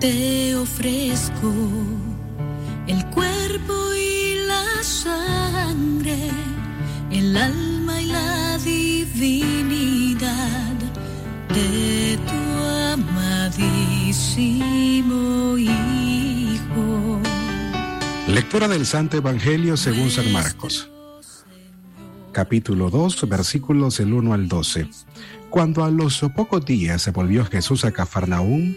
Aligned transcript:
te 0.00 0.54
ofrezco 0.54 1.52
el 2.86 3.04
cuerpo 3.06 3.74
y 3.94 4.46
la 4.46 4.82
sangre, 4.82 6.30
el 7.10 7.36
alma 7.36 8.00
y 8.00 8.06
la 8.06 8.58
divinidad 8.58 10.22
de 11.52 12.16
tu 12.26 12.34
amadísimo 12.94 13.88
Hijo. 15.58 17.20
Lectura 18.28 18.68
del 18.68 18.86
Santo 18.86 19.16
Evangelio 19.16 19.76
según 19.76 20.10
San 20.10 20.30
Marcos. 20.32 20.88
Capítulo 22.32 22.90
2, 22.90 23.28
versículos 23.28 23.98
del 23.98 24.12
1 24.12 24.32
al 24.32 24.46
12. 24.46 24.88
Cuando 25.50 25.82
a 25.82 25.90
los 25.90 26.24
pocos 26.36 26.64
días 26.64 27.02
se 27.02 27.10
volvió 27.10 27.44
Jesús 27.46 27.84
a 27.84 27.90
Cafarnaúm, 27.90 28.76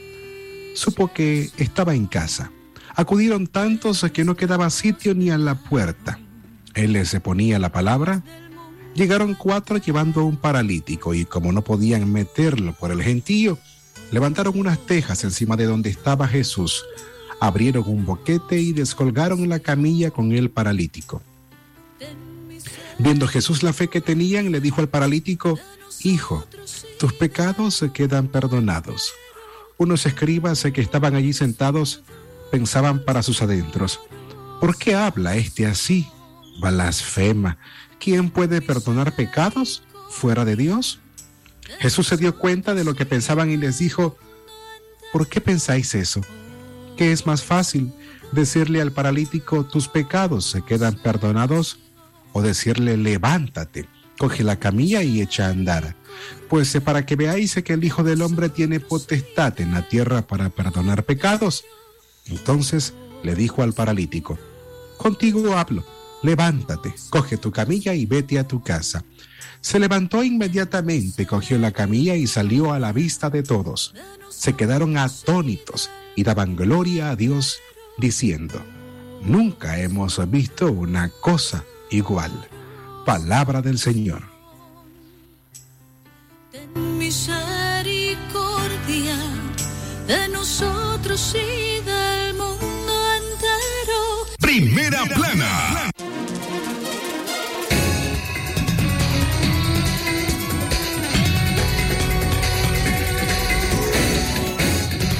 supo 0.73 1.11
que 1.13 1.49
estaba 1.57 1.95
en 1.95 2.05
casa. 2.05 2.51
Acudieron 2.95 3.47
tantos 3.47 4.05
que 4.13 4.23
no 4.23 4.35
quedaba 4.35 4.69
sitio 4.69 5.15
ni 5.15 5.29
a 5.29 5.37
la 5.37 5.55
puerta. 5.55 6.19
Él 6.73 6.93
les 6.93 7.17
ponía 7.19 7.59
la 7.59 7.71
palabra. 7.71 8.23
Llegaron 8.93 9.35
cuatro 9.35 9.77
llevando 9.77 10.25
un 10.25 10.37
paralítico 10.37 11.13
y 11.13 11.25
como 11.25 11.51
no 11.51 11.63
podían 11.63 12.11
meterlo 12.11 12.73
por 12.73 12.91
el 12.91 13.01
gentío, 13.01 13.57
levantaron 14.11 14.59
unas 14.59 14.85
tejas 14.85 15.23
encima 15.23 15.55
de 15.55 15.65
donde 15.65 15.89
estaba 15.89 16.27
Jesús, 16.27 16.83
abrieron 17.39 17.85
un 17.87 18.05
boquete 18.05 18.59
y 18.59 18.73
descolgaron 18.73 19.47
la 19.47 19.59
camilla 19.59 20.11
con 20.11 20.33
el 20.33 20.49
paralítico. 20.49 21.21
Viendo 22.99 23.27
Jesús 23.27 23.63
la 23.63 23.73
fe 23.73 23.87
que 23.87 24.01
tenían, 24.01 24.51
le 24.51 24.59
dijo 24.59 24.81
al 24.81 24.89
paralítico, 24.89 25.57
Hijo, 26.03 26.45
tus 26.99 27.13
pecados 27.13 27.75
se 27.75 27.91
quedan 27.91 28.27
perdonados. 28.27 29.13
Unos 29.81 30.05
escribas 30.05 30.61
que 30.61 30.79
estaban 30.79 31.15
allí 31.15 31.33
sentados 31.33 32.03
pensaban 32.51 33.03
para 33.03 33.23
sus 33.23 33.41
adentros, 33.41 33.99
¿por 34.59 34.77
qué 34.77 34.93
habla 34.93 35.35
este 35.35 35.65
así? 35.65 36.07
Blasfema. 36.61 37.57
¿Quién 37.99 38.29
puede 38.29 38.61
perdonar 38.61 39.15
pecados 39.15 39.81
fuera 40.11 40.45
de 40.45 40.55
Dios? 40.55 40.99
Jesús 41.79 42.05
se 42.05 42.17
dio 42.17 42.37
cuenta 42.37 42.75
de 42.75 42.83
lo 42.83 42.93
que 42.93 43.07
pensaban 43.07 43.49
y 43.49 43.57
les 43.57 43.79
dijo, 43.79 44.17
¿por 45.11 45.27
qué 45.27 45.41
pensáis 45.41 45.95
eso? 45.95 46.21
¿Qué 46.95 47.11
es 47.11 47.25
más 47.25 47.41
fácil 47.41 47.91
decirle 48.33 48.83
al 48.83 48.91
paralítico, 48.91 49.65
tus 49.65 49.87
pecados 49.87 50.45
se 50.45 50.61
quedan 50.61 50.93
perdonados? 50.93 51.79
O 52.33 52.43
decirle, 52.43 52.97
levántate, 52.97 53.89
coge 54.19 54.43
la 54.43 54.57
camilla 54.57 55.01
y 55.01 55.21
echa 55.21 55.47
a 55.47 55.49
andar. 55.49 55.95
Pues 56.49 56.73
eh, 56.75 56.81
para 56.81 57.05
que 57.05 57.15
veáis 57.15 57.55
que 57.63 57.73
el 57.73 57.83
Hijo 57.83 58.03
del 58.03 58.21
Hombre 58.21 58.49
tiene 58.49 58.79
potestad 58.79 59.59
en 59.61 59.71
la 59.71 59.87
tierra 59.87 60.21
para 60.21 60.49
perdonar 60.49 61.03
pecados. 61.03 61.63
Entonces 62.27 62.93
le 63.23 63.35
dijo 63.35 63.63
al 63.63 63.73
paralítico, 63.73 64.37
contigo 64.97 65.57
hablo, 65.57 65.85
levántate, 66.23 66.93
coge 67.09 67.37
tu 67.37 67.51
camilla 67.51 67.93
y 67.93 68.05
vete 68.05 68.39
a 68.39 68.47
tu 68.47 68.63
casa. 68.63 69.03
Se 69.61 69.79
levantó 69.79 70.23
inmediatamente, 70.23 71.27
cogió 71.27 71.59
la 71.59 71.71
camilla 71.71 72.15
y 72.15 72.25
salió 72.25 72.73
a 72.73 72.79
la 72.79 72.91
vista 72.91 73.29
de 73.29 73.43
todos. 73.43 73.93
Se 74.29 74.53
quedaron 74.53 74.97
atónitos 74.97 75.91
y 76.15 76.23
daban 76.23 76.55
gloria 76.55 77.11
a 77.11 77.15
Dios, 77.15 77.59
diciendo, 77.97 78.61
nunca 79.21 79.79
hemos 79.79 80.19
visto 80.31 80.71
una 80.71 81.09
cosa 81.09 81.63
igual. 81.91 82.31
Palabra 83.05 83.61
del 83.61 83.77
Señor. 83.77 84.30
Ten 86.51 86.97
misericordia 86.97 89.15
de 90.05 90.27
nosotros 90.27 91.33
y 91.33 91.79
del 91.85 92.33
mundo 92.33 92.93
entero. 93.15 94.27
Primera 94.37 95.05
plana. 95.05 95.89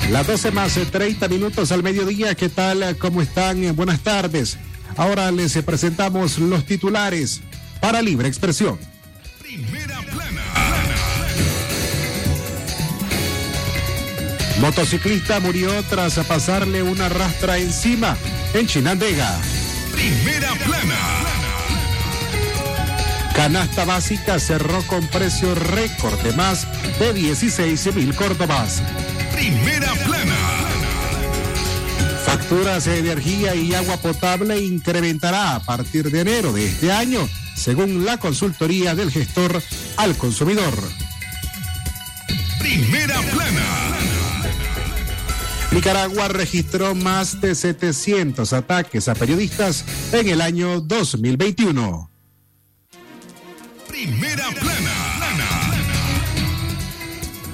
Las 0.10 0.28
12 0.28 0.52
más 0.52 0.74
30 0.74 1.30
minutos 1.30 1.72
al 1.72 1.82
mediodía. 1.82 2.36
¿Qué 2.36 2.50
tal? 2.50 2.98
¿Cómo 2.98 3.22
están? 3.22 3.74
Buenas 3.78 4.02
tardes. 4.02 4.58
Ahora 4.98 5.32
les 5.32 5.54
presentamos 5.64 6.40
los 6.40 6.66
titulares 6.66 7.40
para 7.80 8.02
Libre 8.02 8.28
Expresión. 8.28 8.78
Primera 9.42 9.91
Motociclista 14.62 15.40
murió 15.40 15.72
tras 15.90 16.20
pasarle 16.20 16.84
una 16.84 17.10
rastra 17.10 17.58
encima 17.58 18.16
en 18.54 18.68
Chinandega. 18.68 19.42
Primera 19.92 20.54
plana. 20.54 21.00
Canasta 23.36 23.86
básica 23.86 24.40
cerró 24.40 24.86
con 24.86 25.08
precio 25.08 25.56
récord 25.56 26.20
de 26.22 26.34
más 26.34 26.68
de 27.00 27.12
16 27.12 27.96
mil 27.96 28.14
córdobas. 28.14 28.84
Primera 29.34 29.94
plana. 30.06 30.38
Facturas 32.24 32.86
de 32.86 33.00
energía 33.00 33.56
y 33.56 33.74
agua 33.74 33.98
potable 33.98 34.62
incrementará 34.62 35.56
a 35.56 35.64
partir 35.64 36.12
de 36.12 36.22
enero 36.22 36.54
de 36.54 36.68
este 36.68 36.92
año, 36.92 37.28
según 37.56 38.06
la 38.06 38.18
consultoría 38.18 38.94
del 38.94 39.10
gestor 39.10 39.60
al 39.98 40.16
consumidor. 40.18 40.74
Primera 42.60 43.20
plana. 43.34 44.01
Nicaragua 45.72 46.28
registró 46.28 46.96
más 46.96 47.40
de 47.40 47.56
700 47.56 48.52
ataques 48.54 49.08
a 49.08 49.16
periodistas 49.16 49.86
en 50.12 50.28
el 50.28 50.42
año 50.42 50.82
2021. 50.82 52.10
Primera 53.88 54.50
plana. 54.60 55.12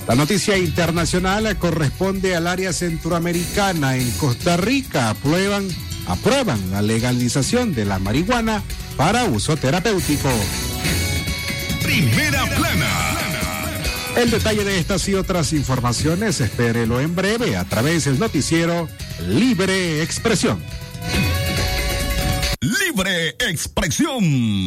La 0.07 0.15
noticia 0.15 0.57
internacional 0.57 1.57
corresponde 1.57 2.33
al 2.33 2.47
área 2.47 2.71
centroamericana. 2.71 3.97
En 3.97 4.09
Costa 4.11 4.55
Rica 4.55 5.09
aprueban, 5.09 5.67
aprueban 6.07 6.71
la 6.71 6.81
legalización 6.81 7.75
de 7.75 7.83
la 7.83 7.99
marihuana 7.99 8.63
para 8.95 9.25
uso 9.25 9.57
terapéutico. 9.57 10.29
Primera 11.83 12.45
plana. 12.55 13.06
El 14.17 14.31
detalle 14.31 14.63
de 14.63 14.79
estas 14.79 15.07
y 15.09 15.13
otras 15.13 15.53
informaciones 15.53 16.41
espérelo 16.41 16.99
en 16.99 17.15
breve 17.15 17.55
a 17.55 17.65
través 17.65 18.05
del 18.05 18.17
noticiero 18.17 18.89
Libre 19.27 20.01
Expresión. 20.01 20.59
Libre 22.59 23.35
expresión. 23.47 24.66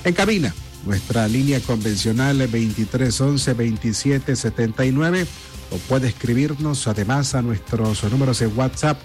en 0.02 0.12
cabina. 0.12 0.52
Nuestra 0.86 1.28
línea 1.28 1.60
convencional 1.60 2.40
2311-2779 2.50 5.24
o 5.70 5.76
puede 5.88 6.08
escribirnos 6.08 6.88
además 6.88 7.36
a 7.36 7.42
nuestros 7.42 8.02
números 8.10 8.40
de 8.40 8.48
WhatsApp 8.48 8.98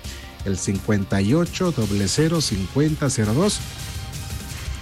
el 0.45 0.57
58 0.57 1.75
00 2.07 2.41
5002 2.41 3.59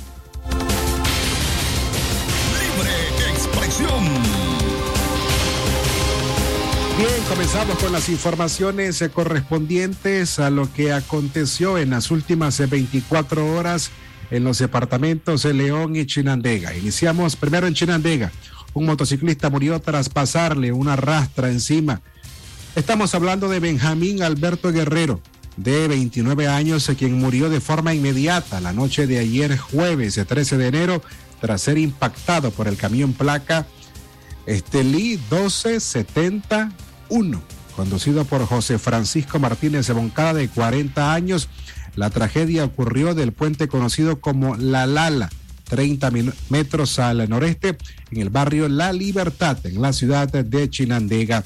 Comenzamos 7.33 7.79
con 7.79 7.93
las 7.93 8.11
informaciones 8.11 9.03
correspondientes 9.15 10.39
a 10.39 10.51
lo 10.51 10.71
que 10.71 10.93
aconteció 10.93 11.79
en 11.79 11.89
las 11.89 12.11
últimas 12.11 12.59
24 12.69 13.55
horas 13.55 13.91
en 14.31 14.45
los 14.45 14.59
departamentos 14.59 15.43
de 15.43 15.55
León 15.55 15.97
y 15.97 16.05
Chinandega. 16.05 16.77
Iniciamos 16.77 17.37
primero 17.37 17.67
en 17.67 17.73
Chinandega. 17.73 18.31
Un 18.75 18.85
motociclista 18.85 19.49
murió 19.49 19.81
tras 19.81 20.11
pasarle 20.11 20.73
una 20.73 20.95
rastra 20.95 21.49
encima. 21.49 22.03
Estamos 22.77 23.15
hablando 23.15 23.49
de 23.49 23.61
Benjamín 23.61 24.23
Alberto 24.23 24.71
Guerrero, 24.71 25.23
de 25.57 25.89
29 25.89 26.49
años, 26.49 26.91
quien 26.99 27.19
murió 27.19 27.49
de 27.49 27.63
forma 27.63 27.95
inmediata 27.95 28.61
la 28.61 28.75
noche 28.75 29.07
de 29.07 29.19
ayer 29.19 29.57
jueves 29.57 30.21
13 30.23 30.59
de 30.59 30.67
enero 30.67 31.03
tras 31.41 31.63
ser 31.63 31.79
impactado 31.79 32.51
por 32.51 32.69
el 32.69 32.77
camión 32.77 33.15
placa 33.15 33.67
Estelí 34.45 35.19
1271, 37.13 37.43
conducido 37.77 38.25
por 38.25 38.47
José 38.47 38.79
Francisco 38.79 39.39
Martínez 39.39 39.87
de 39.87 39.93
Boncada 39.93 40.35
de 40.35 40.49
40 40.49 41.13
años. 41.13 41.49
La 41.95 42.11
tragedia 42.11 42.65
ocurrió 42.65 43.15
del 43.15 43.33
puente 43.33 43.69
conocido 43.69 44.21
como 44.21 44.57
La 44.57 44.87
Lala, 44.87 45.31
30 45.69 46.11
metros 46.49 46.99
al 46.99 47.29
noreste, 47.29 47.77
en 48.11 48.21
el 48.21 48.31
barrio 48.31 48.69
La 48.69 48.93
Libertad, 48.93 49.59
en 49.65 49.83
la 49.83 49.93
ciudad 49.93 50.29
de 50.29 50.71
Chinandega. 50.71 51.45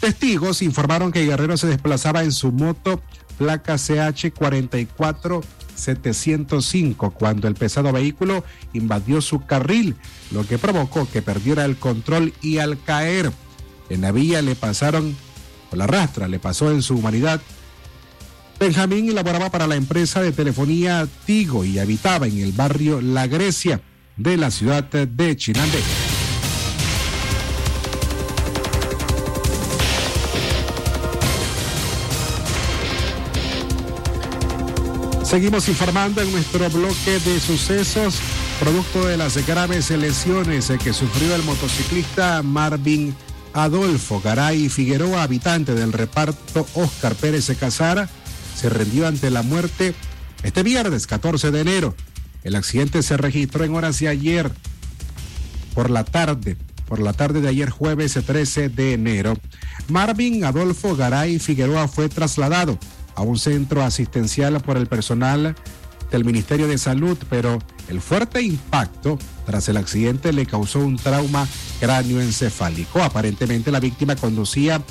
Testigos 0.00 0.60
informaron 0.60 1.12
que 1.12 1.24
Guerrero 1.24 1.56
se 1.56 1.66
desplazaba 1.66 2.22
en 2.22 2.32
su 2.32 2.52
moto 2.52 3.00
placa 3.38 3.76
CH 3.76 4.32
44 4.32 5.42
705 5.74 7.10
cuando 7.10 7.48
el 7.48 7.54
pesado 7.54 7.92
vehículo 7.92 8.44
invadió 8.72 9.20
su 9.20 9.44
carril, 9.44 9.94
lo 10.30 10.46
que 10.46 10.58
provocó 10.58 11.08
que 11.10 11.22
perdiera 11.22 11.64
el 11.64 11.76
control 11.76 12.32
y 12.40 12.58
al 12.58 12.82
caer 12.82 13.30
en 13.88 14.00
la 14.00 14.12
vía 14.12 14.42
le 14.42 14.54
pasaron, 14.54 15.16
o 15.70 15.76
la 15.76 15.86
rastra 15.86 16.28
le 16.28 16.38
pasó 16.38 16.70
en 16.70 16.82
su 16.82 16.96
humanidad. 16.96 17.40
Benjamín 18.58 19.08
elaboraba 19.10 19.50
para 19.50 19.66
la 19.66 19.76
empresa 19.76 20.22
de 20.22 20.32
telefonía 20.32 21.06
Tigo 21.26 21.64
y 21.64 21.78
habitaba 21.78 22.26
en 22.26 22.38
el 22.38 22.52
barrio 22.52 23.00
La 23.00 23.26
Grecia 23.26 23.80
de 24.16 24.36
la 24.36 24.50
ciudad 24.50 24.84
de 24.84 25.36
Chinandega. 25.36 25.84
Seguimos 35.26 35.68
informando 35.68 36.22
en 36.22 36.30
nuestro 36.30 36.70
bloque 36.70 37.18
de 37.18 37.40
sucesos, 37.40 38.20
producto 38.60 39.06
de 39.06 39.16
las 39.16 39.44
graves 39.44 39.90
lesiones 39.90 40.72
que 40.82 40.92
sufrió 40.92 41.34
el 41.34 41.42
motociclista 41.42 42.44
Marvin 42.44 43.12
Adolfo 43.56 44.20
Garay 44.20 44.68
Figueroa, 44.68 45.22
habitante 45.22 45.74
del 45.74 45.94
reparto 45.94 46.66
Oscar 46.74 47.14
Pérez 47.14 47.50
Casara, 47.58 48.06
se 48.54 48.68
rendió 48.68 49.06
ante 49.06 49.30
la 49.30 49.42
muerte 49.42 49.94
este 50.42 50.62
viernes 50.62 51.06
14 51.06 51.50
de 51.50 51.60
enero. 51.62 51.94
El 52.44 52.54
accidente 52.54 53.02
se 53.02 53.16
registró 53.16 53.64
en 53.64 53.74
horas 53.74 53.98
de 53.98 54.08
ayer 54.08 54.52
por 55.74 55.88
la 55.88 56.04
tarde, 56.04 56.58
por 56.86 57.00
la 57.00 57.14
tarde 57.14 57.40
de 57.40 57.48
ayer 57.48 57.70
jueves 57.70 58.12
13 58.12 58.68
de 58.68 58.92
enero. 58.92 59.38
Marvin 59.88 60.44
Adolfo 60.44 60.94
Garay 60.94 61.38
Figueroa 61.38 61.88
fue 61.88 62.10
trasladado 62.10 62.78
a 63.14 63.22
un 63.22 63.38
centro 63.38 63.82
asistencial 63.82 64.60
por 64.60 64.76
el 64.76 64.86
personal 64.86 65.56
del 66.10 66.26
Ministerio 66.26 66.68
de 66.68 66.76
Salud, 66.76 67.16
pero 67.30 67.58
el 67.88 68.02
fuerte 68.02 68.42
impacto 68.42 69.18
tras 69.46 69.68
el 69.68 69.76
accidente 69.76 70.32
le 70.32 70.44
causó 70.44 70.80
un 70.80 70.96
trauma 70.96 71.46
cráneoencefálico. 71.80 73.02
Aparentemente 73.02 73.70
la 73.70 73.80
víctima 73.80 74.16
conducía 74.16 74.82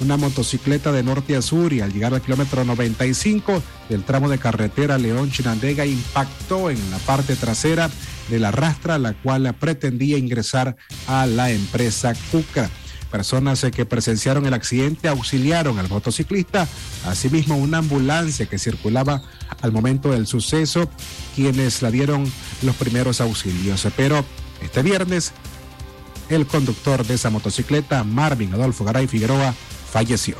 una 0.00 0.16
motocicleta 0.16 0.92
de 0.92 1.02
norte 1.02 1.34
a 1.34 1.42
sur 1.42 1.72
y 1.72 1.80
al 1.80 1.92
llegar 1.92 2.14
al 2.14 2.22
kilómetro 2.22 2.64
95 2.64 3.62
del 3.88 4.04
tramo 4.04 4.28
de 4.28 4.38
carretera 4.38 4.98
León-Chinandega 4.98 5.86
impactó 5.86 6.70
en 6.70 6.90
la 6.90 6.98
parte 6.98 7.34
trasera 7.34 7.90
de 8.28 8.38
la 8.38 8.50
rastra, 8.50 8.98
la 8.98 9.14
cual 9.14 9.52
pretendía 9.58 10.18
ingresar 10.18 10.76
a 11.06 11.26
la 11.26 11.50
empresa 11.50 12.14
Cucra. 12.30 12.70
Personas 13.10 13.64
eh, 13.64 13.70
que 13.70 13.86
presenciaron 13.86 14.46
el 14.46 14.54
accidente 14.54 15.08
auxiliaron 15.08 15.78
al 15.78 15.88
motociclista, 15.88 16.68
asimismo 17.06 17.56
una 17.56 17.78
ambulancia 17.78 18.46
que 18.46 18.58
circulaba 18.58 19.22
al 19.62 19.72
momento 19.72 20.12
del 20.12 20.26
suceso, 20.26 20.90
quienes 21.34 21.82
la 21.82 21.90
dieron 21.90 22.30
los 22.62 22.76
primeros 22.76 23.20
auxilios. 23.20 23.86
Pero 23.96 24.24
este 24.60 24.82
viernes, 24.82 25.32
el 26.28 26.46
conductor 26.46 27.06
de 27.06 27.14
esa 27.14 27.30
motocicleta, 27.30 28.04
Marvin 28.04 28.52
Adolfo 28.52 28.84
Garay 28.84 29.06
Figueroa, 29.06 29.54
falleció. 29.90 30.36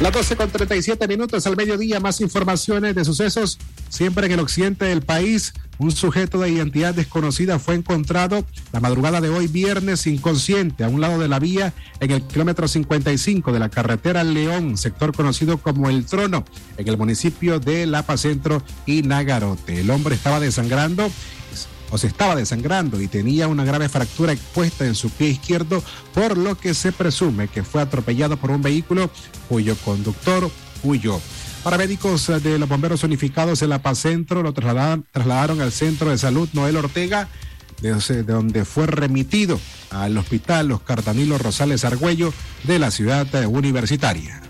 Las 0.00 0.14
12 0.14 0.36
con 0.36 0.50
37 0.50 1.06
minutos 1.08 1.46
al 1.46 1.56
mediodía, 1.56 2.00
más 2.00 2.22
informaciones 2.22 2.94
de 2.94 3.04
sucesos 3.04 3.58
siempre 3.90 4.26
en 4.26 4.32
el 4.32 4.40
occidente 4.40 4.86
del 4.86 5.02
país. 5.02 5.52
Un 5.80 5.92
sujeto 5.92 6.38
de 6.38 6.50
identidad 6.50 6.92
desconocida 6.92 7.58
fue 7.58 7.74
encontrado 7.74 8.44
la 8.70 8.80
madrugada 8.80 9.22
de 9.22 9.30
hoy 9.30 9.46
viernes 9.46 10.06
inconsciente 10.06 10.84
a 10.84 10.90
un 10.90 11.00
lado 11.00 11.18
de 11.18 11.26
la 11.26 11.38
vía 11.38 11.72
en 12.00 12.10
el 12.10 12.20
kilómetro 12.20 12.68
55 12.68 13.50
de 13.50 13.58
la 13.58 13.70
carretera 13.70 14.22
León, 14.22 14.76
sector 14.76 15.16
conocido 15.16 15.56
como 15.56 15.88
El 15.88 16.04
Trono, 16.04 16.44
en 16.76 16.86
el 16.86 16.98
municipio 16.98 17.60
de 17.60 17.86
Lapa 17.86 18.18
Centro 18.18 18.62
y 18.84 19.00
Nagarote. 19.00 19.80
El 19.80 19.90
hombre 19.90 20.16
estaba 20.16 20.38
desangrando 20.38 21.10
o 21.90 21.96
se 21.96 22.08
estaba 22.08 22.36
desangrando 22.36 23.00
y 23.00 23.08
tenía 23.08 23.48
una 23.48 23.64
grave 23.64 23.88
fractura 23.88 24.34
expuesta 24.34 24.84
en 24.84 24.94
su 24.94 25.08
pie 25.08 25.28
izquierdo, 25.28 25.82
por 26.12 26.36
lo 26.36 26.58
que 26.58 26.74
se 26.74 26.92
presume 26.92 27.48
que 27.48 27.62
fue 27.62 27.80
atropellado 27.80 28.36
por 28.36 28.50
un 28.50 28.60
vehículo 28.60 29.10
cuyo 29.48 29.74
conductor 29.76 30.50
huyó. 30.82 31.18
Paramédicos 31.62 32.28
de 32.42 32.58
los 32.58 32.68
bomberos 32.68 33.04
unificados 33.04 33.60
en 33.60 33.68
La 33.68 33.82
Paz 33.82 33.98
Centro 33.98 34.42
lo 34.42 34.54
trasladaron, 34.54 35.60
al 35.60 35.72
Centro 35.72 36.10
de 36.10 36.16
Salud 36.16 36.48
Noel 36.54 36.76
Ortega, 36.76 37.28
de 37.82 38.22
donde 38.22 38.64
fue 38.64 38.86
remitido 38.86 39.60
al 39.90 40.16
Hospital 40.16 40.68
Los 40.68 40.80
Cardanilo 40.80 41.36
Rosales 41.36 41.84
Argüello 41.84 42.32
de 42.64 42.78
la 42.78 42.90
ciudad 42.90 43.26
universitaria. 43.44 44.40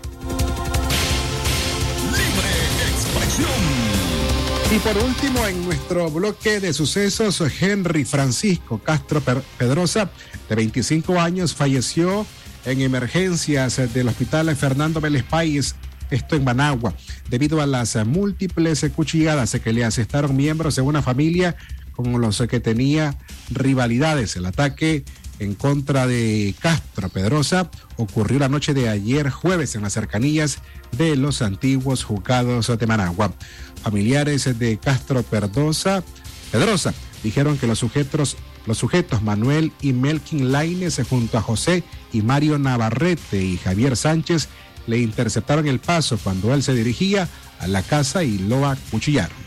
Y 4.73 4.79
por 4.79 4.97
último, 4.97 5.45
en 5.45 5.65
nuestro 5.65 6.09
bloque 6.09 6.61
de 6.61 6.71
sucesos, 6.71 7.43
Henry 7.59 8.05
Francisco 8.05 8.79
Castro 8.79 9.21
Pedrosa, 9.57 10.09
de 10.47 10.55
25 10.55 11.19
años, 11.19 11.53
falleció 11.53 12.25
en 12.63 12.79
emergencias 12.79 13.81
del 13.93 14.07
Hospital 14.07 14.55
Fernando 14.55 15.01
Vélez 15.01 15.23
Páez, 15.23 15.75
esto 16.11 16.35
en 16.35 16.43
Managua, 16.43 16.93
debido 17.29 17.61
a 17.61 17.65
las 17.65 17.95
múltiples 18.05 18.85
cuchilladas 18.95 19.57
que 19.63 19.73
le 19.73 19.83
asestaron 19.83 20.35
miembros 20.35 20.75
de 20.75 20.81
una 20.81 21.01
familia 21.01 21.55
con 21.93 22.21
los 22.21 22.41
que 22.49 22.59
tenía 22.59 23.17
rivalidades. 23.49 24.35
El 24.35 24.45
ataque 24.45 25.03
en 25.39 25.55
contra 25.55 26.05
de 26.05 26.53
Castro 26.59 27.09
Pedrosa 27.09 27.71
ocurrió 27.97 28.37
la 28.37 28.49
noche 28.49 28.73
de 28.75 28.89
ayer 28.89 29.29
jueves 29.31 29.75
en 29.75 29.81
las 29.81 29.93
cercanías 29.93 30.59
de 30.97 31.15
los 31.15 31.41
antiguos 31.41 32.03
juzgados 32.03 32.67
de 32.77 32.87
Managua. 32.87 33.33
Familiares 33.81 34.59
de 34.59 34.77
Castro 34.77 35.23
Pedrosa, 35.23 36.03
Pedrosa 36.51 36.93
dijeron 37.23 37.57
que 37.57 37.67
los 37.67 37.79
sujetos 37.79 38.37
Los 38.67 38.77
sujetos 38.77 39.23
Manuel 39.23 39.71
y 39.81 39.91
Melkin 39.91 40.51
Laines 40.51 41.01
junto 41.09 41.39
a 41.39 41.41
José 41.41 41.83
y 42.13 42.21
Mario 42.21 42.59
Navarrete 42.59 43.41
y 43.41 43.57
Javier 43.57 43.97
Sánchez 43.97 44.49
le 44.87 44.97
interceptaron 44.99 45.67
el 45.67 45.79
paso 45.79 46.17
cuando 46.17 46.53
él 46.53 46.63
se 46.63 46.73
dirigía 46.73 47.27
a 47.59 47.67
la 47.67 47.83
casa 47.83 48.23
y 48.23 48.37
lo 48.37 48.65
acuchillaron. 48.67 49.40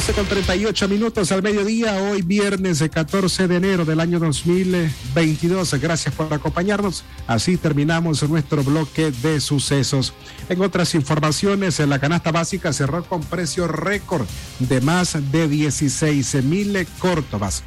12 0.00 0.12
con 0.14 0.24
38 0.24 0.88
minutos 0.88 1.30
al 1.30 1.42
mediodía, 1.42 1.94
hoy 1.96 2.22
viernes 2.22 2.82
14 2.90 3.46
de 3.46 3.56
enero 3.56 3.84
del 3.84 4.00
año 4.00 4.18
2022. 4.18 5.74
Gracias 5.74 6.14
por 6.14 6.32
acompañarnos. 6.32 7.04
Así 7.26 7.58
terminamos 7.58 8.26
nuestro 8.26 8.64
bloque 8.64 9.10
de 9.10 9.42
sucesos. 9.42 10.14
En 10.48 10.62
otras 10.62 10.94
informaciones, 10.94 11.80
la 11.80 11.98
canasta 11.98 12.32
básica 12.32 12.72
cerró 12.72 13.04
con 13.04 13.20
precio 13.20 13.68
récord 13.68 14.26
de 14.58 14.80
más 14.80 15.18
de 15.30 15.46
16 15.46 16.44
mil 16.44 16.86
córtobas. 16.98 17.62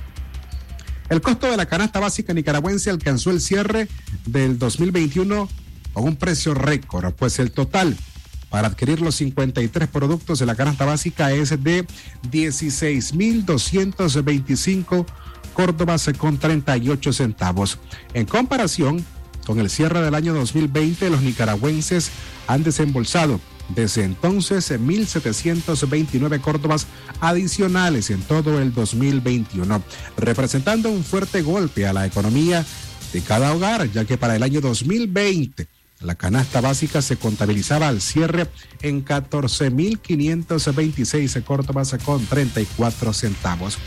El 1.09 1.21
costo 1.21 1.51
de 1.51 1.57
la 1.57 1.67
canasta 1.67 1.99
básica 1.99 2.33
nicaragüense 2.33 2.89
alcanzó 2.89 3.29
el 3.29 3.41
cierre 3.41 3.87
del 4.25 4.57
2021 4.57 5.47
con 5.93 6.03
un 6.03 6.15
precio 6.15 6.55
récord, 6.55 7.13
pues 7.13 7.37
el 7.37 7.51
total 7.51 7.95
para 8.53 8.67
adquirir 8.67 9.01
los 9.01 9.15
53 9.15 9.89
productos 9.89 10.37
de 10.37 10.45
la 10.45 10.53
canasta 10.53 10.85
básica 10.85 11.31
es 11.31 11.49
de 11.63 11.87
16.225 12.31 15.07
Córdobas 15.55 16.11
con 16.19 16.37
38 16.37 17.13
centavos. 17.13 17.79
En 18.13 18.27
comparación 18.27 19.03
con 19.47 19.57
el 19.57 19.71
cierre 19.71 20.03
del 20.03 20.13
año 20.13 20.35
2020, 20.35 21.09
los 21.09 21.23
nicaragüenses 21.23 22.11
han 22.45 22.63
desembolsado 22.63 23.39
desde 23.69 24.03
entonces 24.03 24.71
1.729 24.71 26.39
Córdobas 26.39 26.85
adicionales 27.21 28.11
en 28.11 28.21
todo 28.21 28.61
el 28.61 28.71
2021, 28.71 29.81
representando 30.15 30.91
un 30.91 31.03
fuerte 31.03 31.41
golpe 31.41 31.87
a 31.87 31.93
la 31.93 32.05
economía 32.05 32.63
de 33.13 33.21
cada 33.21 33.51
hogar, 33.51 33.91
ya 33.91 34.05
que 34.05 34.19
para 34.19 34.35
el 34.35 34.43
año 34.43 34.61
2020 34.61 35.67
la 35.99 36.15
canasta 36.15 36.61
básica 36.61 37.01
se 37.01 37.17
contabilizaba 37.17 37.87
al 37.87 38.01
cierre 38.01 38.47
en 38.81 39.05
14.526 39.05 41.43
córdobas 41.43 41.95
con 42.03 42.25
34 42.25 43.13
centavos. 43.13 43.77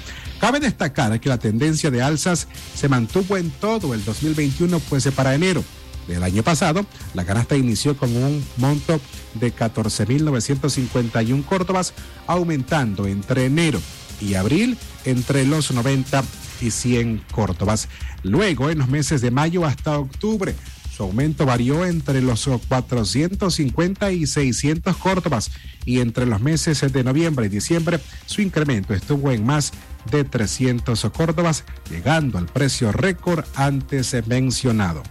Cabe 0.40 0.60
destacar 0.60 1.20
que 1.20 1.28
la 1.28 1.38
tendencia 1.38 1.90
de 1.90 2.00
alzas 2.02 2.48
se 2.74 2.88
mantuvo 2.88 3.36
en 3.36 3.50
todo 3.50 3.92
el 3.94 4.04
2021, 4.04 4.78
pues 4.80 5.06
para 5.08 5.34
enero 5.34 5.62
del 6.06 6.22
año 6.22 6.42
pasado, 6.42 6.86
la 7.14 7.24
canasta 7.24 7.56
inició 7.56 7.96
con 7.96 8.14
un 8.16 8.44
monto 8.58 9.00
de 9.34 9.54
14.951 9.54 11.44
córdobas, 11.44 11.94
aumentando 12.26 13.06
entre 13.06 13.46
enero 13.46 13.80
y 14.20 14.34
abril 14.34 14.78
entre 15.04 15.46
los 15.46 15.72
90 15.72 16.22
y 16.60 16.70
100 16.70 17.24
córdobas. 17.32 17.88
Luego, 18.22 18.70
en 18.70 18.78
los 18.78 18.88
meses 18.88 19.20
de 19.20 19.30
mayo 19.30 19.64
hasta 19.64 19.98
octubre, 19.98 20.54
su 20.96 21.02
aumento 21.02 21.44
varió 21.44 21.84
entre 21.84 22.22
los 22.22 22.48
450 22.68 24.12
y 24.12 24.26
600 24.26 24.96
córdobas 24.96 25.50
y 25.84 26.00
entre 26.00 26.24
los 26.24 26.40
meses 26.40 26.80
de 26.90 27.04
noviembre 27.04 27.46
y 27.46 27.48
diciembre 27.50 28.00
su 28.24 28.40
incremento 28.40 28.94
estuvo 28.94 29.30
en 29.30 29.44
más 29.44 29.72
de 30.10 30.24
300 30.24 31.06
córdobas, 31.14 31.64
llegando 31.90 32.38
al 32.38 32.46
precio 32.46 32.92
récord 32.92 33.44
antes 33.54 34.16
mencionado. 34.26 35.02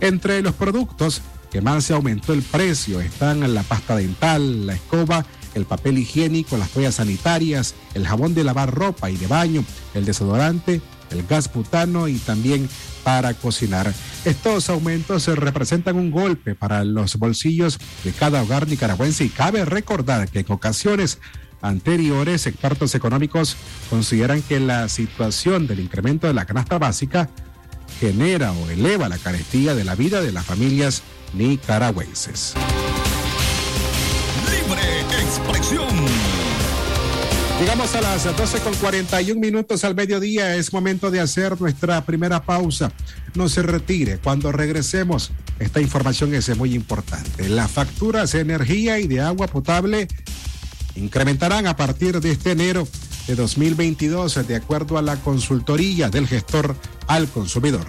Entre 0.00 0.42
los 0.42 0.54
productos 0.54 1.22
que 1.52 1.60
más 1.60 1.84
se 1.84 1.92
aumentó 1.92 2.32
el 2.32 2.42
precio 2.42 3.00
están 3.00 3.54
la 3.54 3.62
pasta 3.62 3.96
dental, 3.96 4.66
la 4.66 4.74
escoba, 4.74 5.24
el 5.54 5.64
papel 5.64 5.98
higiénico, 5.98 6.56
las 6.56 6.70
toallas 6.70 6.96
sanitarias, 6.96 7.74
el 7.94 8.06
jabón 8.06 8.34
de 8.34 8.44
lavar 8.44 8.74
ropa 8.74 9.10
y 9.10 9.16
de 9.16 9.28
baño, 9.28 9.64
el 9.94 10.04
desodorante, 10.04 10.80
el 11.10 11.26
gas 11.26 11.52
butano 11.52 12.08
y 12.08 12.18
también 12.18 12.68
para 13.02 13.34
cocinar. 13.34 13.92
Estos 14.24 14.68
aumentos 14.70 15.26
representan 15.26 15.96
un 15.96 16.10
golpe 16.10 16.54
para 16.54 16.84
los 16.84 17.16
bolsillos 17.16 17.78
de 18.04 18.12
cada 18.12 18.42
hogar 18.42 18.68
nicaragüense 18.68 19.24
y 19.24 19.28
cabe 19.28 19.64
recordar 19.64 20.28
que 20.28 20.40
en 20.40 20.46
ocasiones 20.48 21.18
anteriores 21.62 22.46
expertos 22.46 22.94
económicos 22.94 23.56
consideran 23.88 24.42
que 24.42 24.60
la 24.60 24.88
situación 24.88 25.66
del 25.66 25.80
incremento 25.80 26.26
de 26.26 26.34
la 26.34 26.46
canasta 26.46 26.78
básica 26.78 27.28
genera 27.98 28.52
o 28.52 28.70
eleva 28.70 29.08
la 29.08 29.18
carestía 29.18 29.74
de 29.74 29.84
la 29.84 29.94
vida 29.94 30.22
de 30.22 30.32
las 30.32 30.46
familias 30.46 31.02
nicaragüenses. 31.34 32.54
Libre 34.50 35.00
expresión. 35.22 36.49
Llegamos 37.60 37.94
a 37.94 38.00
las 38.00 38.24
12 38.24 38.60
con 38.60 38.74
41 38.74 39.38
minutos 39.38 39.84
al 39.84 39.94
mediodía. 39.94 40.56
Es 40.56 40.72
momento 40.72 41.10
de 41.10 41.20
hacer 41.20 41.60
nuestra 41.60 42.02
primera 42.06 42.42
pausa. 42.42 42.90
No 43.34 43.50
se 43.50 43.62
retire. 43.62 44.16
Cuando 44.16 44.50
regresemos, 44.50 45.30
esta 45.58 45.78
información 45.78 46.34
es 46.34 46.56
muy 46.56 46.74
importante. 46.74 47.50
Las 47.50 47.70
facturas 47.70 48.32
de 48.32 48.40
energía 48.40 48.98
y 48.98 49.06
de 49.06 49.20
agua 49.20 49.46
potable 49.46 50.08
incrementarán 50.96 51.66
a 51.66 51.76
partir 51.76 52.18
de 52.22 52.30
este 52.30 52.52
enero 52.52 52.88
de 53.26 53.34
2022, 53.34 54.46
de 54.48 54.56
acuerdo 54.56 54.96
a 54.96 55.02
la 55.02 55.16
consultoría 55.16 56.08
del 56.08 56.26
gestor 56.26 56.74
al 57.08 57.28
consumidor. 57.28 57.84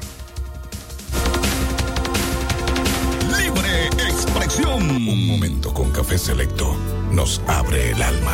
Libre 3.39 3.85
expresión. 3.87 4.91
Un 4.91 5.27
momento 5.27 5.73
con 5.73 5.91
café 5.91 6.17
selecto 6.17 6.75
nos 7.13 7.41
abre 7.47 7.91
el 7.91 8.01
alma 8.01 8.33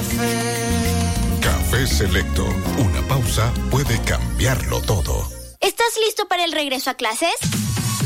café. 0.00 1.40
Café 1.40 1.86
Selecto. 1.86 2.44
Una 2.78 3.06
pausa 3.08 3.52
puede 3.70 4.00
cambiarlo 4.02 4.80
todo. 4.80 5.26
¿Estás 5.60 5.88
listo 6.04 6.26
para 6.26 6.44
el 6.44 6.52
regreso 6.52 6.90
a 6.90 6.94
clases? 6.94 7.34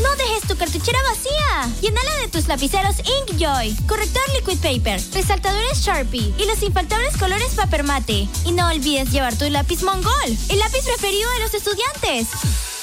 No 0.03 0.11
dejes 0.17 0.49
tu 0.49 0.57
cartuchera 0.57 0.99
vacía. 1.09 1.73
Llénala 1.81 2.17
de 2.17 2.29
tus 2.29 2.49
lapiceros 2.49 2.97
Inkjoy, 2.99 3.77
corrector 3.87 4.23
liquid 4.35 4.59
paper, 4.59 5.01
resaltadores 5.13 5.79
Sharpie 5.83 6.35
y 6.37 6.47
los 6.47 6.63
infaltables 6.65 7.17
colores 7.17 7.55
paper 7.55 7.85
mate. 7.85 8.29
Y 8.45 8.53
no 8.53 8.67
olvides 8.69 9.13
llevar 9.13 9.37
tu 9.37 9.49
lápiz 9.49 9.83
Mongol, 9.83 10.37
el 10.49 10.59
lápiz 10.59 10.85
preferido 10.85 11.31
de 11.35 11.41
los 11.41 11.55
estudiantes. 11.55 12.74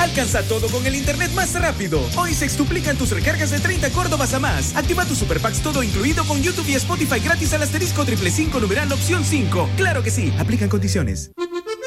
Alcanza 0.00 0.42
todo 0.44 0.66
con 0.68 0.86
el 0.86 0.94
internet 0.94 1.30
más 1.34 1.52
rápido. 1.60 2.00
Hoy 2.16 2.32
se 2.32 2.46
extuplican 2.46 2.96
tus 2.96 3.10
recargas 3.10 3.50
de 3.50 3.60
30 3.60 3.90
córdobas 3.90 4.32
a 4.32 4.38
más. 4.38 4.74
Activa 4.74 5.04
tu 5.04 5.14
Super 5.14 5.40
Packs 5.40 5.60
todo 5.60 5.82
incluido 5.82 6.24
con 6.24 6.40
YouTube 6.40 6.68
y 6.68 6.74
Spotify 6.74 7.20
gratis 7.20 7.52
al 7.52 7.62
asterisco 7.62 8.06
triple 8.06 8.30
5 8.30 8.60
numeral 8.60 8.90
opción 8.92 9.22
5. 9.22 9.68
Claro 9.76 10.02
que 10.02 10.10
sí, 10.10 10.32
aplican 10.38 10.70
condiciones. 10.70 11.32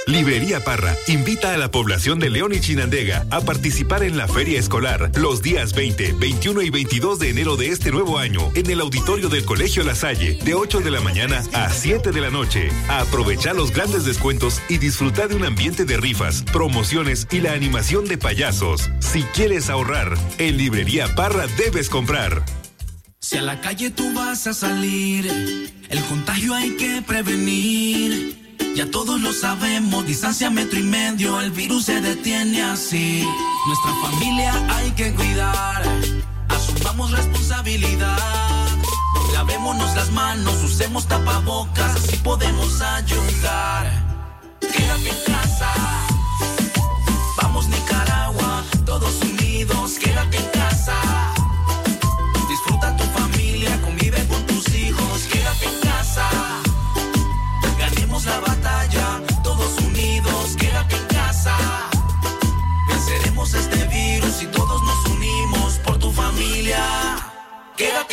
Librería 0.05 0.62
Parra 0.62 0.98
invita 1.07 1.53
a 1.53 1.57
la 1.57 1.72
población 1.72 2.19
de 2.19 2.29
León 2.29 2.53
y 2.53 2.60
Chinandega 2.60 3.25
a 3.29 3.41
participar 3.41 4.03
en 4.03 4.17
la 4.17 4.27
feria 4.27 4.60
escolar 4.60 5.12
los 5.15 5.41
días 5.41 5.74
20, 5.74 6.13
21 6.13 6.62
y 6.62 6.69
22 6.69 7.19
de 7.19 7.29
enero 7.29 7.55
de 7.55 7.69
este 7.69 7.91
nuevo 7.91 8.17
año 8.17 8.51
en 8.53 8.69
el 8.69 8.81
auditorio 8.81 9.29
del 9.29 9.45
Colegio 9.45 9.83
La 9.83 9.95
Salle 9.95 10.38
de 10.43 10.55
8 10.55 10.81
de 10.81 10.91
la 10.91 11.00
mañana 11.00 11.41
a 11.53 11.69
7 11.69 12.12
de 12.12 12.22
la 12.22 12.29
noche. 12.29 12.69
Aprovecha 12.89 13.53
los 13.53 13.72
grandes 13.72 14.03
descuentos 14.03 14.62
y 14.67 14.77
disfruta 14.77 15.27
de 15.27 15.36
un 15.36 15.45
ambiente 15.45 15.86
de 15.86 15.95
rifas, 15.95 16.43
promociones 16.51 17.27
y 17.31 17.39
la 17.39 17.53
animación 17.53 18.05
de 18.05 18.17
payasos. 18.17 18.89
Si 19.00 19.24
quieres 19.24 19.69
ahorrar, 19.69 20.17
en 20.38 20.57
Librería 20.57 21.15
Parra 21.15 21.48
debes 21.57 21.89
comprar. 21.89 22.43
Si 23.22 23.38
a 23.38 23.41
la 23.41 23.62
calle 23.62 23.89
tú 23.89 24.13
vas 24.13 24.48
a 24.48 24.53
salir, 24.53 25.72
el 25.89 26.03
contagio 26.10 26.53
hay 26.53 26.72
que 26.72 27.01
prevenir. 27.01 27.73
Todos 28.92 29.22
lo 29.22 29.34
sabemos, 29.34 30.06
distancia 30.06 30.50
metro 30.50 30.78
y 30.80 30.84
medio, 30.84 31.40
el 31.42 31.52
virus 31.52 31.86
se 31.86 32.02
detiene 32.02 32.62
así. 32.62 33.25
Nuestra 33.66 33.94
familia 34.02 34.54
hay 34.70 34.92
que 34.92 35.13
cuidar, 35.13 35.84
asumamos 36.50 37.12
responsabilidad. 37.12 38.68
Lavémonos 39.34 39.96
las 39.96 40.12
manos, 40.12 40.63
usemos 40.63 41.08
tapabocas, 41.08 41.96
así 41.96 42.18
podemos 42.18 42.82
ayudar. 42.82 43.92
Quédate 44.60 45.10
en 45.10 45.34
casa. 45.34 46.12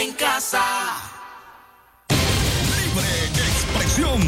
Libre 0.00 0.16
expresión. 3.36 4.20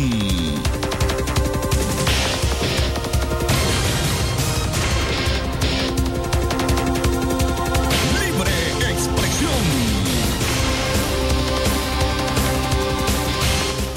Libre 8.21 8.53
expresión. 8.91 9.51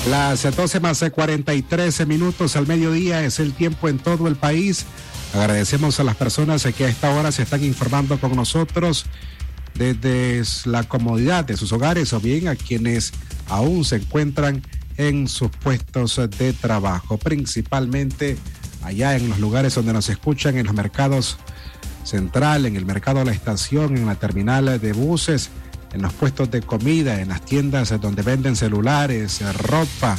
Las 0.10 0.56
12 0.56 0.80
más 0.80 1.04
43 1.12 2.08
minutos 2.08 2.56
al 2.56 2.68
mediodía 2.68 3.26
es 3.26 3.42
el 3.42 3.52
tiempo 3.52 3.90
en 3.90 4.00
todo 4.00 4.30
el 4.30 4.38
país. 4.38 4.86
Agradecemos 5.34 6.00
a 6.00 6.06
las 6.06 6.16
personas 6.16 6.64
que 6.78 6.86
a 6.86 6.88
esta 6.88 7.12
hora 7.12 7.34
se 7.34 7.44
están 7.44 7.66
informando 7.66 8.18
con 8.18 8.34
nosotros 8.34 9.08
desde 9.78 10.42
la 10.66 10.84
comodidad 10.84 11.46
de 11.46 11.58
sus 11.58 11.72
hogares 11.72 12.14
o 12.14 12.20
bien 12.20 12.48
a 12.48 12.56
quienes 12.56 13.14
aún 13.48 13.84
se 13.84 13.98
encuentran 13.98 14.62
en 14.98 15.28
sus 15.28 15.50
puestos 15.52 16.20
de 16.38 16.54
trabajo, 16.54 17.18
principalmente 17.18 18.38
allá 18.84 19.16
en 19.16 19.30
los 19.30 19.40
lugares 19.40 19.76
donde 19.76 19.94
nos 19.94 20.10
escuchan, 20.10 20.58
en 20.58 20.66
los 20.66 20.76
mercados 20.76 21.38
central, 22.04 22.66
en 22.66 22.76
el 22.76 22.86
mercado 22.86 23.20
de 23.20 23.26
la 23.26 23.32
estación, 23.32 23.98
en 23.98 24.06
la 24.06 24.16
terminal 24.16 24.80
de 24.80 24.94
buses, 24.94 25.50
en 25.94 26.02
los 26.02 26.14
puestos 26.14 26.52
de 26.52 26.62
comida, 26.62 27.22
en 27.22 27.30
las 27.30 27.44
tiendas 27.44 28.00
donde 28.00 28.22
venden 28.22 28.56
celulares, 28.56 29.42
ropa, 29.58 30.18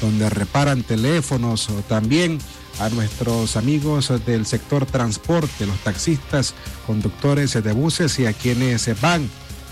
donde 0.00 0.30
reparan 0.30 0.82
teléfonos 0.82 1.68
o 1.70 1.74
también 1.82 2.38
a 2.78 2.88
nuestros 2.90 3.56
amigos 3.56 4.12
del 4.24 4.46
sector 4.46 4.86
transporte, 4.86 5.66
los 5.66 5.78
taxistas, 5.78 6.54
conductores 6.86 7.52
de 7.52 7.72
buses 7.72 8.18
y 8.18 8.26
a 8.26 8.32
quienes 8.32 8.88
van 9.00 9.28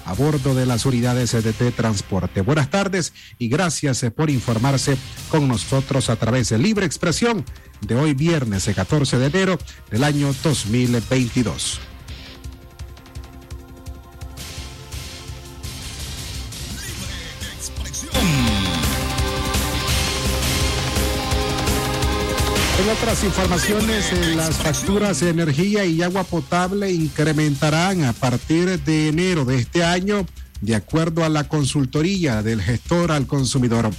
a 0.07 0.13
bordo 0.13 0.55
de 0.55 0.67
las 0.67 0.87
unidades 0.87 1.33
de 1.33 1.73
transporte. 1.73 2.43
Buenas 2.43 2.71
tardes 2.71 3.13
y 3.39 3.49
gracias 3.49 4.05
por 4.15 4.31
informarse 4.31 4.97
con 5.31 5.49
nosotros 5.49 6.11
a 6.11 6.17
través 6.17 6.51
de 6.51 6.59
Libre 6.59 6.87
Expresión 6.87 7.45
de 7.81 7.95
hoy 7.95 8.15
viernes 8.15 8.71
14 8.75 9.19
de 9.19 9.27
enero 9.27 9.59
del 9.91 10.05
año 10.05 10.35
2022. 10.43 11.94
Otras 22.99 23.25
informaciones, 23.25 24.13
eh, 24.13 24.35
las 24.37 24.57
facturas 24.57 25.21
de 25.21 25.31
energía 25.31 25.85
y 25.85 26.03
agua 26.03 26.23
potable 26.23 26.93
incrementarán 26.93 28.05
a 28.05 28.13
partir 28.13 28.79
de 28.85 29.09
enero 29.09 29.45
de 29.45 29.57
este 29.57 29.83
año, 29.83 30.27
de 30.61 30.77
acuerdo 30.77 31.25
a 31.25 31.29
la 31.29 31.49
consultoría 31.49 32.43
del 32.43 32.63
gestor 32.63 33.11
al 33.11 33.27
consumidor. 33.27 33.91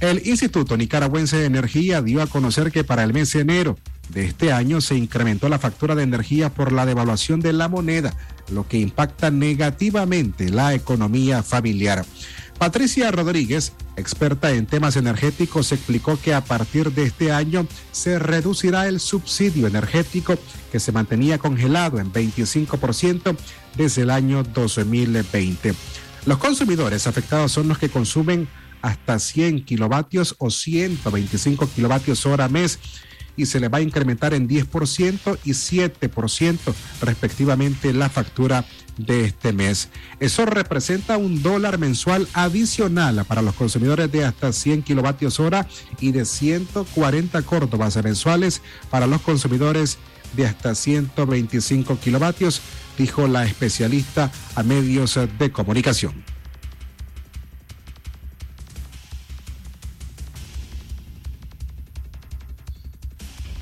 El 0.00 0.26
Instituto 0.26 0.76
Nicaragüense 0.76 1.38
de 1.38 1.46
Energía 1.46 2.02
dio 2.02 2.20
a 2.20 2.26
conocer 2.26 2.70
que 2.70 2.84
para 2.84 3.02
el 3.02 3.14
mes 3.14 3.32
de 3.32 3.40
enero 3.40 3.78
de 4.10 4.26
este 4.26 4.52
año 4.52 4.80
se 4.80 4.96
incrementó 4.96 5.48
la 5.48 5.58
factura 5.58 5.94
de 5.94 6.02
energía 6.02 6.50
por 6.50 6.72
la 6.72 6.84
devaluación 6.84 7.40
de 7.40 7.52
la 7.52 7.68
moneda, 7.68 8.14
lo 8.50 8.68
que 8.68 8.78
impacta 8.78 9.30
negativamente 9.30 10.50
la 10.50 10.74
economía 10.74 11.42
familiar. 11.42 12.04
Patricia 12.58 13.10
Rodríguez, 13.10 13.72
experta 13.96 14.52
en 14.52 14.66
temas 14.66 14.96
energéticos, 14.96 15.72
explicó 15.72 16.18
que 16.20 16.34
a 16.34 16.44
partir 16.44 16.92
de 16.92 17.02
este 17.02 17.32
año 17.32 17.66
se 17.92 18.18
reducirá 18.18 18.88
el 18.88 19.00
subsidio 19.00 19.66
energético 19.66 20.36
que 20.70 20.80
se 20.80 20.92
mantenía 20.92 21.38
congelado 21.38 21.98
en 21.98 22.12
25% 22.12 23.36
desde 23.76 24.02
el 24.02 24.10
año 24.10 24.42
2020. 24.42 25.74
Los 26.26 26.38
consumidores 26.38 27.06
afectados 27.06 27.52
son 27.52 27.68
los 27.68 27.78
que 27.78 27.90
consumen 27.90 28.48
hasta 28.82 29.18
100 29.18 29.64
kilovatios 29.64 30.36
o 30.38 30.50
125 30.50 31.68
kilovatios 31.68 32.24
hora 32.26 32.48
mes 32.48 32.78
y 33.36 33.46
se 33.46 33.60
le 33.60 33.68
va 33.68 33.78
a 33.78 33.82
incrementar 33.82 34.34
en 34.34 34.48
10% 34.48 35.38
y 35.44 35.50
7% 35.50 36.58
respectivamente 37.00 37.92
la 37.92 38.08
factura 38.08 38.64
de 38.96 39.24
este 39.24 39.52
mes. 39.52 39.88
Eso 40.20 40.46
representa 40.46 41.16
un 41.16 41.42
dólar 41.42 41.78
mensual 41.78 42.28
adicional 42.32 43.24
para 43.26 43.42
los 43.42 43.54
consumidores 43.54 44.10
de 44.10 44.24
hasta 44.24 44.52
100 44.52 44.82
kilovatios 44.82 45.40
hora 45.40 45.66
y 46.00 46.12
de 46.12 46.24
140 46.24 47.42
córdobas 47.42 48.02
mensuales 48.02 48.62
para 48.90 49.06
los 49.06 49.20
consumidores 49.22 49.98
de 50.36 50.46
hasta 50.46 50.74
125 50.74 51.98
kilovatios, 51.98 52.60
dijo 52.98 53.28
la 53.28 53.44
especialista 53.44 54.30
a 54.54 54.62
medios 54.62 55.18
de 55.38 55.52
comunicación. 55.52 56.33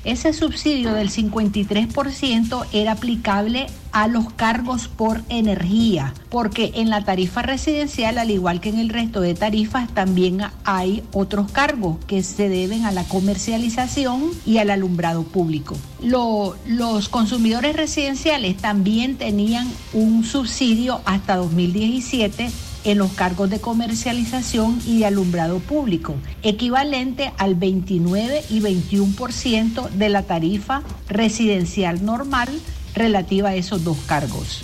Ese 0.03 0.33
subsidio 0.33 0.93
del 0.93 1.09
53% 1.09 2.65
era 2.73 2.91
aplicable 2.91 3.67
a 3.93 4.09
los 4.09 4.33
cargos 4.33 4.89
por 4.89 5.21
energía, 5.29 6.13
porque 6.29 6.71
en 6.75 6.89
la 6.89 7.05
tarifa 7.05 7.41
residencial, 7.41 8.17
al 8.17 8.29
igual 8.29 8.59
que 8.59 8.67
en 8.67 8.79
el 8.79 8.89
resto 8.89 9.21
de 9.21 9.33
tarifas, 9.33 9.87
también 9.93 10.41
hay 10.65 11.03
otros 11.13 11.51
cargos 11.51 12.03
que 12.05 12.21
se 12.21 12.49
deben 12.49 12.83
a 12.83 12.91
la 12.91 13.05
comercialización 13.05 14.31
y 14.45 14.57
al 14.57 14.71
alumbrado 14.71 15.23
público. 15.23 15.77
los 16.01 17.07
consumidores 17.07 17.77
residenciales 17.77 18.57
también 18.57 19.15
tenían 19.15 19.71
un 19.93 20.25
subsidio 20.25 20.99
hasta 21.05 21.37
2017 21.37 22.51
en 22.83 22.97
los 22.97 23.13
cargos 23.13 23.49
de 23.49 23.59
comercialización 23.59 24.79
y 24.85 24.99
de 24.99 25.05
alumbrado 25.05 25.59
público, 25.59 26.15
equivalente 26.41 27.33
al 27.37 27.55
29 27.55 28.43
y 28.49 28.59
21% 28.59 29.89
de 29.89 30.09
la 30.09 30.23
tarifa 30.23 30.83
residencial 31.07 32.03
normal 32.03 32.49
relativa 32.93 33.49
a 33.49 33.55
esos 33.55 33.83
dos 33.83 33.97
cargos. 34.05 34.63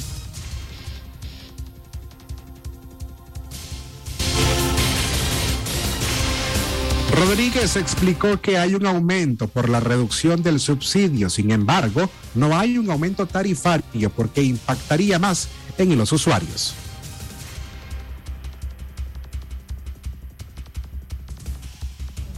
Rodríguez 7.19 7.75
explicó 7.75 8.39
que 8.39 8.57
hay 8.57 8.75
un 8.75 8.85
aumento 8.85 9.49
por 9.49 9.67
la 9.67 9.81
reducción 9.81 10.41
del 10.41 10.59
subsidio, 10.61 11.29
sin 11.29 11.51
embargo, 11.51 12.09
no 12.33 12.57
hay 12.57 12.77
un 12.77 12.89
aumento 12.89 13.25
tarifario 13.25 14.09
porque 14.09 14.41
impactaría 14.41 15.19
más 15.19 15.49
en 15.77 15.97
los 15.97 16.13
usuarios. 16.13 16.75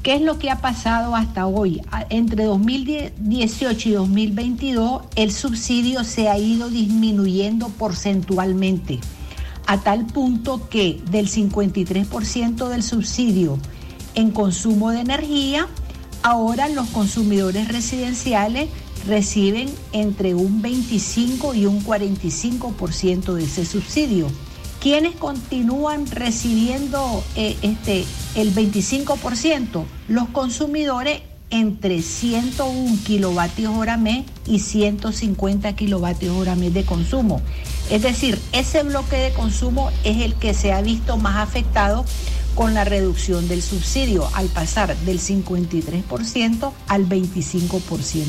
¿Qué 0.03 0.15
es 0.15 0.21
lo 0.23 0.39
que 0.39 0.49
ha 0.49 0.61
pasado 0.61 1.15
hasta 1.15 1.45
hoy? 1.45 1.79
Entre 2.09 2.45
2018 2.45 3.89
y 3.89 3.91
2022 3.91 5.03
el 5.15 5.31
subsidio 5.31 6.03
se 6.03 6.27
ha 6.27 6.39
ido 6.39 6.71
disminuyendo 6.71 7.69
porcentualmente, 7.69 8.99
a 9.67 9.81
tal 9.81 10.07
punto 10.07 10.67
que 10.69 10.99
del 11.11 11.29
53% 11.29 12.67
del 12.67 12.81
subsidio 12.81 13.59
en 14.15 14.31
consumo 14.31 14.89
de 14.89 15.01
energía, 15.01 15.67
ahora 16.23 16.67
los 16.67 16.87
consumidores 16.87 17.67
residenciales 17.67 18.69
reciben 19.05 19.69
entre 19.93 20.33
un 20.33 20.63
25 20.63 21.53
y 21.53 21.67
un 21.67 21.83
45% 21.83 23.33
de 23.33 23.43
ese 23.43 23.65
subsidio 23.65 24.29
¿Quiénes 24.81 25.15
continúan 25.15 26.07
recibiendo 26.07 27.23
eh, 27.35 27.55
este, 27.61 28.03
el 28.33 28.51
25%? 28.51 29.85
Los 30.07 30.27
consumidores 30.29 31.21
entre 31.51 32.01
101 32.01 32.97
kilovatios 33.05 33.75
hora 33.75 33.97
mes 33.97 34.25
y 34.47 34.57
150 34.57 35.75
kilovatios 35.75 36.35
hora 36.35 36.55
mes 36.55 36.73
de 36.73 36.83
consumo. 36.83 37.41
Es 37.91 38.01
decir, 38.01 38.41
ese 38.53 38.81
bloque 38.81 39.17
de 39.17 39.31
consumo 39.33 39.91
es 40.03 40.23
el 40.23 40.33
que 40.33 40.55
se 40.55 40.73
ha 40.73 40.81
visto 40.81 41.15
más 41.15 41.37
afectado 41.37 42.03
con 42.55 42.73
la 42.73 42.83
reducción 42.83 43.47
del 43.47 43.61
subsidio 43.61 44.27
al 44.33 44.47
pasar 44.47 44.95
del 44.97 45.19
53% 45.19 46.71
al 46.87 47.07
25%. 47.07 48.25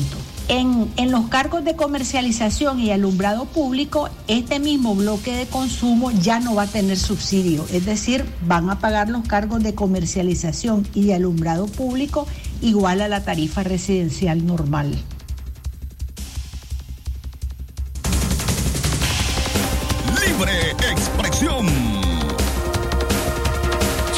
En, 0.49 0.91
en, 0.97 1.11
los 1.11 1.27
cargos 1.29 1.63
de 1.63 1.75
comercialización 1.75 2.79
y 2.79 2.91
alumbrado 2.91 3.45
público, 3.45 4.09
este 4.27 4.59
mismo 4.59 4.93
bloque 4.95 5.35
de 5.35 5.45
consumo 5.45 6.11
ya 6.11 6.39
no 6.39 6.55
va 6.55 6.63
a 6.63 6.67
tener 6.67 6.97
subsidio, 6.97 7.65
es 7.71 7.85
decir, 7.85 8.25
van 8.45 8.69
a 8.69 8.79
pagar 8.79 9.09
los 9.09 9.25
cargos 9.25 9.63
de 9.63 9.73
comercialización 9.73 10.87
y 10.93 11.05
de 11.05 11.15
alumbrado 11.15 11.67
público 11.67 12.27
igual 12.61 13.01
a 13.01 13.07
la 13.07 13.23
tarifa 13.23 13.63
residencial 13.63 14.45
normal. 14.45 14.97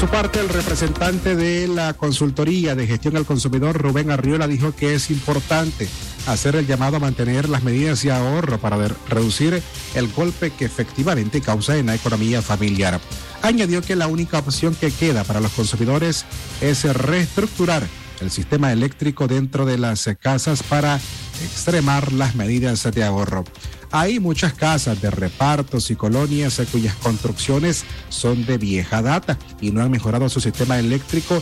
Su 0.05 0.11
parte, 0.11 0.39
el 0.39 0.49
representante 0.49 1.35
de 1.35 1.67
la 1.67 1.93
consultoría 1.93 2.75
de 2.75 2.85
gestión 2.85 3.17
al 3.17 3.25
consumidor, 3.25 3.81
Rubén 3.81 4.11
Arriola, 4.11 4.47
dijo 4.47 4.75
que 4.75 4.93
es 4.93 5.09
importante 5.09 5.87
hacer 6.27 6.55
el 6.55 6.67
llamado 6.67 6.97
a 6.97 6.99
mantener 6.99 7.49
las 7.49 7.63
medidas 7.63 8.03
de 8.03 8.11
ahorro 8.11 8.59
para 8.59 8.77
reducir 9.09 9.63
el 9.95 10.07
golpe 10.11 10.51
que 10.51 10.65
efectivamente 10.65 11.41
causa 11.41 11.77
en 11.77 11.87
la 11.87 11.95
economía 11.95 12.41
familiar. 12.41 12.99
Añadió 13.41 13.81
que 13.81 13.95
la 13.95 14.07
única 14.07 14.39
opción 14.39 14.75
que 14.75 14.91
queda 14.91 15.23
para 15.23 15.39
los 15.39 15.51
consumidores 15.53 16.25
es 16.61 16.83
reestructurar 16.83 17.87
el 18.21 18.31
sistema 18.31 18.71
eléctrico 18.71 19.27
dentro 19.27 19.65
de 19.65 19.77
las 19.77 20.09
casas 20.19 20.61
para 20.61 20.99
extremar 21.43 22.11
las 22.11 22.35
medidas 22.35 22.83
de 22.83 23.03
ahorro. 23.03 23.43
Hay 23.91 24.19
muchas 24.19 24.53
casas 24.53 25.01
de 25.01 25.11
repartos 25.11 25.91
y 25.91 25.95
colonias 25.95 26.61
cuyas 26.71 26.95
construcciones 26.95 27.85
son 28.09 28.45
de 28.45 28.57
vieja 28.57 29.01
data 29.01 29.37
y 29.61 29.71
no 29.71 29.81
han 29.81 29.91
mejorado 29.91 30.27
su 30.29 30.39
sistema 30.41 30.79
eléctrico 30.79 31.41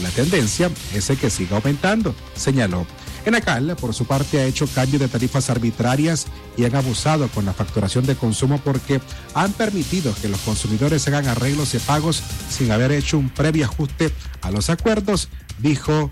la 0.00 0.08
tendencia 0.10 0.70
es 0.94 1.10
que 1.20 1.28
siga 1.28 1.56
aumentando, 1.56 2.14
señaló. 2.34 2.86
Enacal, 3.24 3.76
por 3.76 3.94
su 3.94 4.04
parte, 4.04 4.40
ha 4.40 4.46
hecho 4.46 4.66
cambios 4.66 5.00
de 5.00 5.08
tarifas 5.08 5.50
arbitrarias 5.50 6.26
y 6.56 6.64
han 6.64 6.74
abusado 6.74 7.28
con 7.28 7.44
la 7.44 7.52
facturación 7.52 8.04
de 8.06 8.16
consumo 8.16 8.58
porque 8.58 9.00
han 9.34 9.52
permitido 9.52 10.12
que 10.20 10.28
los 10.28 10.40
consumidores 10.40 11.06
hagan 11.06 11.28
arreglos 11.28 11.74
y 11.74 11.78
pagos 11.78 12.22
sin 12.50 12.72
haber 12.72 12.90
hecho 12.90 13.18
un 13.18 13.28
previo 13.28 13.66
ajuste 13.66 14.10
a 14.40 14.50
los 14.50 14.70
acuerdos, 14.70 15.28
dijo 15.58 16.10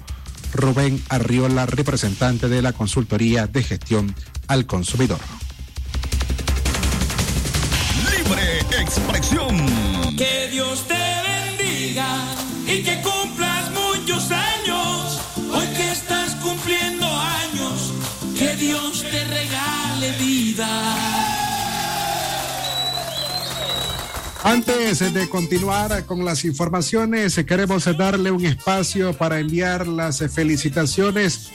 Rubén 0.52 1.02
Arriola, 1.08 1.66
representante 1.66 2.48
de 2.48 2.62
la 2.62 2.72
consultoría 2.74 3.46
de 3.46 3.62
gestión 3.64 4.14
al 4.46 4.66
consumidor. 4.66 5.18
Expresión. 8.90 9.56
Que 10.16 10.48
Dios 10.50 10.84
te 10.88 10.94
bendiga 11.30 12.08
y 12.66 12.82
que 12.82 13.00
cumplas 13.02 13.70
muchos 13.70 14.30
años. 14.32 15.20
Hoy 15.52 15.66
que 15.76 15.92
estás 15.92 16.34
cumpliendo 16.36 17.06
años, 17.06 17.92
que 18.36 18.56
Dios 18.56 19.02
te 19.02 19.24
regale 19.24 20.12
vida. 20.18 20.68
Antes 24.42 25.14
de 25.14 25.28
continuar 25.28 26.04
con 26.06 26.24
las 26.24 26.44
informaciones, 26.44 27.36
queremos 27.46 27.84
darle 27.96 28.32
un 28.32 28.44
espacio 28.44 29.12
para 29.12 29.38
enviar 29.38 29.86
las 29.86 30.18
felicitaciones 30.32 31.50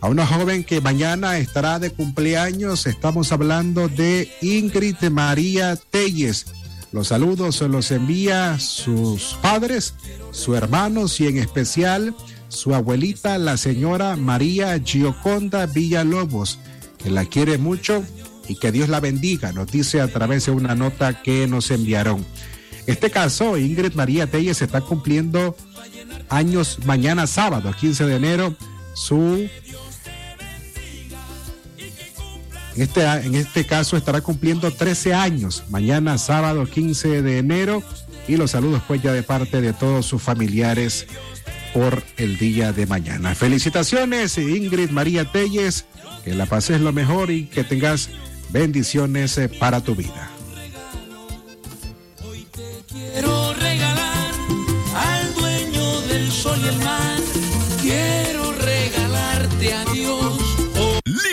a 0.00 0.08
una 0.08 0.26
joven 0.26 0.64
que 0.64 0.80
mañana 0.80 1.38
estará 1.38 1.78
de 1.78 1.90
cumpleaños. 1.90 2.86
Estamos 2.86 3.32
hablando 3.32 3.88
de 3.88 4.30
Ingrid 4.40 4.96
María 5.10 5.76
Telles. 5.76 6.46
Los 6.92 7.08
saludos 7.08 7.60
los 7.60 7.90
envía 7.90 8.58
sus 8.58 9.38
padres, 9.42 9.94
sus 10.32 10.56
hermanos 10.56 11.20
y 11.20 11.26
en 11.26 11.38
especial 11.38 12.14
su 12.48 12.74
abuelita, 12.74 13.38
la 13.38 13.56
señora 13.56 14.16
María 14.16 14.80
Gioconda 14.82 15.66
Villalobos, 15.66 16.58
que 16.98 17.10
la 17.10 17.24
quiere 17.26 17.58
mucho 17.58 18.02
y 18.48 18.56
que 18.56 18.72
Dios 18.72 18.88
la 18.88 18.98
bendiga, 18.98 19.52
nos 19.52 19.70
dice 19.70 20.00
a 20.00 20.08
través 20.08 20.46
de 20.46 20.52
una 20.52 20.74
nota 20.74 21.22
que 21.22 21.46
nos 21.46 21.70
enviaron. 21.70 22.26
Este 22.86 23.10
caso, 23.10 23.56
Ingrid 23.56 23.94
María 23.94 24.26
Telles 24.26 24.62
está 24.62 24.80
cumpliendo 24.80 25.54
años 26.28 26.78
mañana 26.86 27.28
sábado, 27.28 27.72
15 27.78 28.06
de 28.06 28.16
enero, 28.16 28.56
su... 28.94 29.48
En 32.80 32.84
este, 32.84 33.02
en 33.02 33.34
este 33.34 33.66
caso 33.66 33.98
estará 33.98 34.22
cumpliendo 34.22 34.70
13 34.70 35.12
años, 35.12 35.64
mañana 35.68 36.16
sábado 36.16 36.64
15 36.64 37.20
de 37.20 37.36
enero, 37.36 37.82
y 38.26 38.38
los 38.38 38.52
saludos 38.52 38.82
pues 38.88 39.02
ya 39.02 39.12
de 39.12 39.22
parte 39.22 39.60
de 39.60 39.74
todos 39.74 40.06
sus 40.06 40.22
familiares 40.22 41.06
por 41.74 42.02
el 42.16 42.38
día 42.38 42.72
de 42.72 42.86
mañana. 42.86 43.34
Felicitaciones 43.34 44.38
Ingrid 44.38 44.88
María 44.92 45.30
Telles, 45.30 45.84
que 46.24 46.34
la 46.34 46.46
pases 46.46 46.80
lo 46.80 46.94
mejor 46.94 47.30
y 47.30 47.48
que 47.48 47.64
tengas 47.64 48.08
bendiciones 48.48 49.36
eh, 49.36 49.50
para 49.50 49.82
tu 49.82 49.94
vida. 49.94 50.30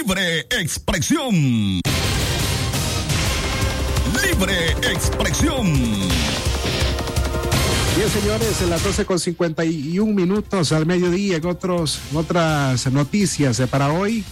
Libre 0.07 0.47
expresión. 0.51 1.35
Libre 4.23 4.71
expresión. 4.89 5.65
Bien, 7.93 8.09
señores, 8.09 8.61
en 8.61 8.69
las 8.69 8.85
12 8.85 9.05
con 9.05 9.19
51 9.19 10.13
minutos 10.13 10.71
al 10.71 10.85
mediodía, 10.85 11.35
en, 11.35 11.45
otros, 11.45 11.99
otras 12.13 12.89
noticias 12.89 13.61
para 13.69 13.91
hoy. 13.91 14.23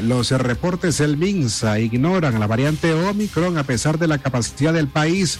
Los 0.00 0.30
reportes 0.30 0.96
del 0.96 1.18
MINSA 1.18 1.78
ignoran 1.78 2.40
la 2.40 2.46
variante 2.46 2.94
Omicron 2.94 3.58
a 3.58 3.64
pesar 3.64 3.98
de 3.98 4.08
la 4.08 4.16
capacidad 4.16 4.72
del 4.72 4.88
país 4.88 5.38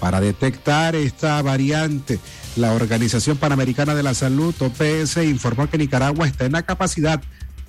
para 0.00 0.22
detectar 0.22 0.96
esta 0.96 1.42
variante. 1.42 2.18
La 2.56 2.72
Organización 2.72 3.36
Panamericana 3.36 3.94
de 3.94 4.02
la 4.02 4.14
Salud, 4.14 4.54
OPS, 4.58 5.18
informó 5.18 5.68
que 5.68 5.76
Nicaragua 5.76 6.26
está 6.26 6.46
en 6.46 6.52
la 6.52 6.62
capacidad 6.62 7.20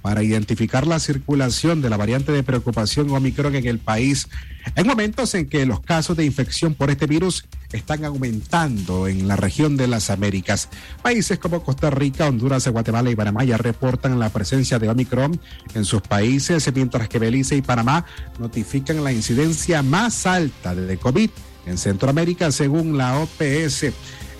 para 0.07 0.23
identificar 0.23 0.87
la 0.87 1.01
circulación 1.01 1.81
de 1.81 1.89
la 1.89 1.97
variante 1.97 2.31
de 2.31 2.41
preocupación 2.41 3.09
Omicron 3.09 3.57
en 3.57 3.67
el 3.67 3.77
país 3.77 4.29
en 4.77 4.87
momentos 4.87 5.35
en 5.35 5.49
que 5.49 5.65
los 5.65 5.81
casos 5.81 6.15
de 6.15 6.23
infección 6.23 6.75
por 6.75 6.89
este 6.89 7.07
virus 7.07 7.43
están 7.73 8.05
aumentando 8.05 9.09
en 9.09 9.27
la 9.27 9.35
región 9.35 9.75
de 9.75 9.87
las 9.87 10.09
Américas. 10.09 10.69
Países 11.01 11.39
como 11.39 11.61
Costa 11.61 11.89
Rica, 11.89 12.25
Honduras, 12.25 12.65
Guatemala 12.69 13.11
y 13.11 13.17
Panamá 13.17 13.43
ya 13.43 13.57
reportan 13.57 14.17
la 14.17 14.29
presencia 14.29 14.79
de 14.79 14.87
Omicron 14.87 15.41
en 15.73 15.83
sus 15.83 16.01
países, 16.01 16.71
mientras 16.73 17.09
que 17.09 17.19
Belice 17.19 17.57
y 17.57 17.61
Panamá 17.61 18.05
notifican 18.39 19.03
la 19.03 19.11
incidencia 19.11 19.83
más 19.83 20.25
alta 20.25 20.73
de 20.73 20.97
COVID 20.97 21.29
en 21.65 21.77
Centroamérica 21.77 22.53
según 22.53 22.97
la 22.97 23.19
OPS. 23.19 23.87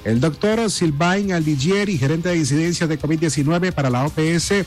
El 0.06 0.22
doctor 0.22 0.72
Silvain 0.72 1.34
Aldigieri, 1.34 1.98
gerente 1.98 2.30
de 2.30 2.38
incidencias 2.38 2.88
de 2.88 2.98
COVID-19 2.98 3.74
para 3.74 3.90
la 3.90 4.06
OPS, 4.06 4.66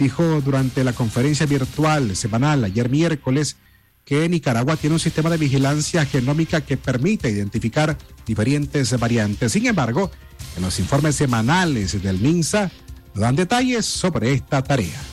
dijo 0.00 0.40
durante 0.40 0.82
la 0.82 0.94
conferencia 0.94 1.44
virtual 1.44 2.16
semanal 2.16 2.64
ayer 2.64 2.88
miércoles 2.88 3.56
que 4.04 4.28
Nicaragua 4.28 4.76
tiene 4.76 4.94
un 4.94 5.00
sistema 5.00 5.28
de 5.28 5.36
vigilancia 5.36 6.06
genómica 6.06 6.62
que 6.62 6.78
permite 6.78 7.30
identificar 7.30 7.98
diferentes 8.26 8.98
variantes. 8.98 9.52
Sin 9.52 9.66
embargo, 9.66 10.10
en 10.56 10.62
los 10.62 10.80
informes 10.80 11.16
semanales 11.16 12.02
del 12.02 12.18
MINSA 12.18 12.70
dan 13.14 13.36
detalles 13.36 13.84
sobre 13.84 14.32
esta 14.32 14.62
tarea. 14.62 15.09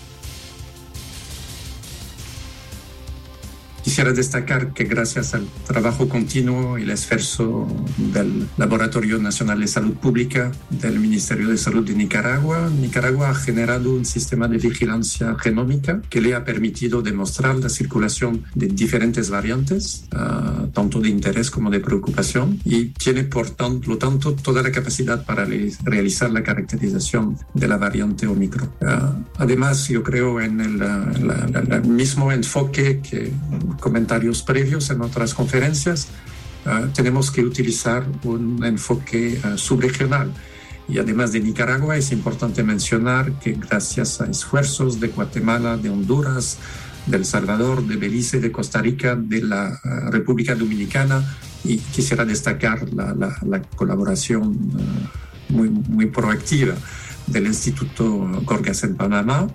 Quisiera 3.97 4.13
destacar 4.13 4.73
que 4.73 4.83
gracias 4.83 5.33
al 5.33 5.47
trabajo 5.65 6.07
continuo 6.07 6.77
y 6.77 6.83
el 6.83 6.91
esfuerzo 6.91 7.67
del 8.13 8.47
Laboratorio 8.55 9.17
Nacional 9.17 9.59
de 9.59 9.65
Salud 9.65 9.95
Pública 9.95 10.51
del 10.69 10.99
Ministerio 10.99 11.47
de 11.47 11.57
Salud 11.57 11.83
de 11.83 11.95
Nicaragua, 11.95 12.69
Nicaragua 12.69 13.31
ha 13.31 13.33
generado 13.33 13.95
un 13.95 14.05
sistema 14.05 14.47
de 14.47 14.59
vigilancia 14.59 15.35
genómica 15.39 15.99
que 16.11 16.21
le 16.21 16.35
ha 16.35 16.45
permitido 16.45 17.01
demostrar 17.01 17.55
la 17.55 17.69
circulación 17.69 18.43
de 18.53 18.67
diferentes 18.67 19.31
variantes, 19.31 20.05
uh, 20.13 20.67
tanto 20.67 20.99
de 20.99 21.09
interés 21.09 21.49
como 21.49 21.71
de 21.71 21.79
preocupación, 21.79 22.59
y 22.65 22.89
tiene 22.89 23.23
por 23.23 23.49
tanto, 23.49 23.89
lo 23.89 23.97
tanto 23.97 24.35
toda 24.35 24.61
la 24.61 24.71
capacidad 24.71 25.25
para 25.25 25.47
realizar 25.83 26.29
la 26.29 26.43
caracterización 26.43 27.35
de 27.55 27.67
la 27.67 27.77
variante 27.77 28.27
Omicron. 28.27 28.69
Uh, 28.79 29.23
además, 29.39 29.87
yo 29.87 30.03
creo 30.03 30.39
en 30.39 30.61
el, 30.61 30.77
la, 30.77 31.11
la, 31.19 31.63
la 31.67 31.79
mismo 31.79 32.31
enfoque 32.31 32.99
que 32.99 33.31
comentarios 33.87 34.37
previos 34.51 34.89
en 34.89 34.99
otras 35.01 35.33
conferencias, 35.33 35.99
uh, 36.65 36.87
tenemos 36.99 37.31
que 37.31 37.41
utilizar 37.51 38.01
un 38.23 38.43
enfoque 38.65 39.21
uh, 39.39 39.57
subregional. 39.57 40.27
Y 40.89 40.99
además 40.99 41.31
de 41.31 41.39
Nicaragua, 41.39 41.95
es 41.95 42.11
importante 42.11 42.63
mencionar 42.63 43.23
que 43.41 43.51
gracias 43.53 44.19
a 44.21 44.25
esfuerzos 44.35 44.99
de 45.01 45.07
Guatemala, 45.07 45.77
de 45.77 45.89
Honduras, 45.89 46.57
de 47.05 47.15
El 47.17 47.25
Salvador, 47.25 47.77
de 47.89 47.95
Belice, 47.95 48.41
de 48.41 48.51
Costa 48.51 48.81
Rica, 48.81 49.15
de 49.15 49.41
la 49.41 49.63
uh, 49.71 50.11
República 50.11 50.53
Dominicana, 50.53 51.17
y 51.63 51.77
quisiera 51.77 52.23
destacar 52.25 52.77
la, 52.93 53.13
la, 53.21 53.29
la 53.53 53.61
colaboración 53.79 54.41
muy, 55.49 55.69
muy 55.69 56.07
proactiva 56.07 56.75
del 57.25 57.47
Instituto 57.47 58.03
Gorgas 58.43 58.83
en 58.83 58.95
Panamá, 58.95 59.47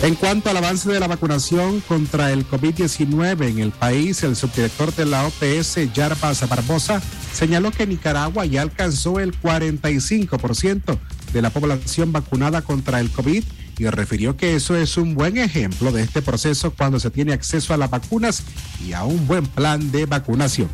En 0.00 0.14
cuanto 0.14 0.48
al 0.48 0.56
avance 0.56 0.88
de 0.88 1.00
la 1.00 1.08
vacunación 1.08 1.80
contra 1.80 2.32
el 2.32 2.46
COVID-19 2.48 3.48
en 3.48 3.58
el 3.58 3.72
país, 3.72 4.22
el 4.22 4.36
subdirector 4.36 4.94
de 4.94 5.04
la 5.04 5.26
OPS, 5.26 5.92
Yarbas 5.92 6.48
Barbosa, 6.48 7.02
señaló 7.32 7.72
que 7.72 7.84
Nicaragua 7.84 8.46
ya 8.46 8.62
alcanzó 8.62 9.18
el 9.18 9.38
45% 9.40 10.98
de 11.32 11.42
la 11.42 11.50
población 11.50 12.12
vacunada 12.12 12.62
contra 12.62 13.00
el 13.00 13.10
COVID 13.10 13.42
y 13.78 13.86
refirió 13.88 14.36
que 14.36 14.54
eso 14.54 14.76
es 14.76 14.96
un 14.96 15.16
buen 15.16 15.36
ejemplo 15.36 15.90
de 15.90 16.02
este 16.02 16.22
proceso 16.22 16.72
cuando 16.72 17.00
se 17.00 17.10
tiene 17.10 17.32
acceso 17.32 17.74
a 17.74 17.76
las 17.76 17.90
vacunas 17.90 18.44
y 18.86 18.92
a 18.92 19.02
un 19.02 19.26
buen 19.26 19.46
plan 19.46 19.90
de 19.90 20.06
vacunación. 20.06 20.68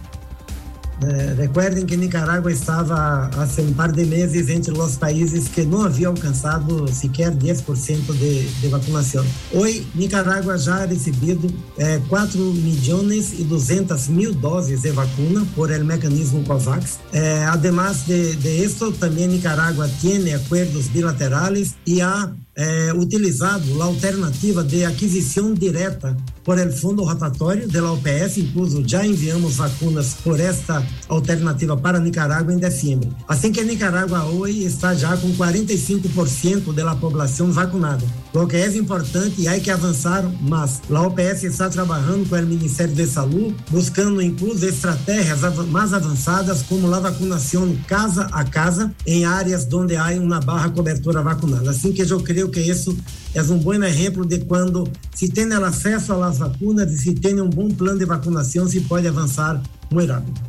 Eh, 1.02 1.34
recuerden 1.36 1.86
que 1.86 1.96
Nicaragua 1.96 2.52
estaba 2.52 3.26
hace 3.26 3.62
un 3.62 3.74
par 3.74 3.92
de 3.92 4.04
meses 4.04 4.48
entre 4.48 4.72
los 4.72 4.96
países 4.96 5.48
que 5.48 5.66
no 5.66 5.84
había 5.84 6.08
alcanzado 6.08 6.86
sequer 6.88 7.36
10% 7.38 8.06
de, 8.18 8.48
de, 8.62 8.68
vacunación. 8.68 9.26
Hoy 9.52 9.86
Nicaragua 9.94 10.56
ya 10.56 10.82
ha 10.82 10.86
recibido 10.86 11.48
eh, 11.78 12.00
4 12.08 12.40
millones 12.40 13.34
y 13.38 13.44
200 13.44 14.08
mil 14.10 14.40
dosis 14.40 14.82
de 14.82 14.92
vacuna 14.92 15.44
por 15.56 15.72
el 15.72 15.84
mecanismo 15.84 16.44
COVAX. 16.44 16.98
Eh, 17.12 17.44
además 17.46 18.06
de, 18.06 18.36
de 18.36 18.64
esto, 18.64 18.92
también 18.92 19.30
Nicaragua 19.30 19.88
tiene 20.00 20.34
acuerdos 20.34 20.92
bilaterales 20.92 21.74
y 21.84 22.00
ha 22.00 22.32
eh, 22.56 22.92
utilizado 22.94 23.82
a 23.82 23.86
alternativa 23.86 24.62
de 24.62 24.86
aquisição 24.86 25.54
direta 25.54 26.16
por 26.44 26.58
el 26.58 26.72
fundo 26.72 27.02
rotatório 27.02 27.66
da 27.68 27.92
OPS, 27.92 28.38
incluso 28.38 28.86
já 28.86 29.04
enviamos 29.04 29.56
vacunas 29.56 30.14
por 30.22 30.38
esta 30.38 30.86
alternativa 31.08 31.76
para 31.76 31.98
Nicarágua 31.98 32.52
em 32.52 32.58
dezembro. 32.58 33.14
Assim 33.26 33.50
que 33.50 33.62
Nicarágua 33.64 34.24
hoje 34.24 34.64
está 34.64 34.94
já 34.94 35.16
com 35.16 35.32
45% 35.32 36.72
da 36.74 36.94
população 36.94 37.50
vacunada, 37.50 38.04
o 38.32 38.46
que 38.46 38.56
é 38.56 38.66
importante 38.76 39.40
e 39.40 39.48
há 39.48 39.58
que 39.58 39.70
avançar 39.70 40.22
mais. 40.42 40.82
A 40.90 41.00
OPS 41.00 41.44
está 41.44 41.70
trabalhando 41.70 42.28
com 42.28 42.36
o 42.36 42.46
Ministério 42.46 42.94
de 42.94 43.06
Saúde, 43.06 43.56
buscando 43.70 44.20
incluso 44.20 44.66
estratégias 44.66 45.40
mais 45.68 45.92
avançadas 45.92 46.62
como 46.62 46.92
a 46.92 47.00
vacinação 47.00 47.74
casa 47.86 48.28
a 48.32 48.44
casa 48.44 48.92
em 49.06 49.24
áreas 49.24 49.66
onde 49.72 49.96
há 49.96 50.08
uma 50.10 50.40
barra 50.40 50.68
cobertura 50.68 51.22
vacunada. 51.22 51.70
Assim 51.70 51.92
que 51.92 52.02
eu 52.02 52.20
creio 52.20 52.50
que 52.50 52.60
isso 52.60 52.96
é 53.34 53.42
um 53.42 53.58
bom 53.58 53.74
exemplo 53.74 54.24
de 54.24 54.38
quando 54.44 54.88
se 55.12 55.28
tem 55.28 55.52
acesso 55.52 56.22
às 56.22 56.38
vacunas 56.38 56.90
e 56.92 56.96
se 56.96 57.14
tem 57.14 57.40
um 57.40 57.50
bom 57.50 57.68
plano 57.68 57.98
de 57.98 58.04
vacinação, 58.04 58.68
se 58.68 58.80
pode 58.82 59.08
avançar 59.08 59.60
muito 59.90 60.12
rápido. 60.12 60.40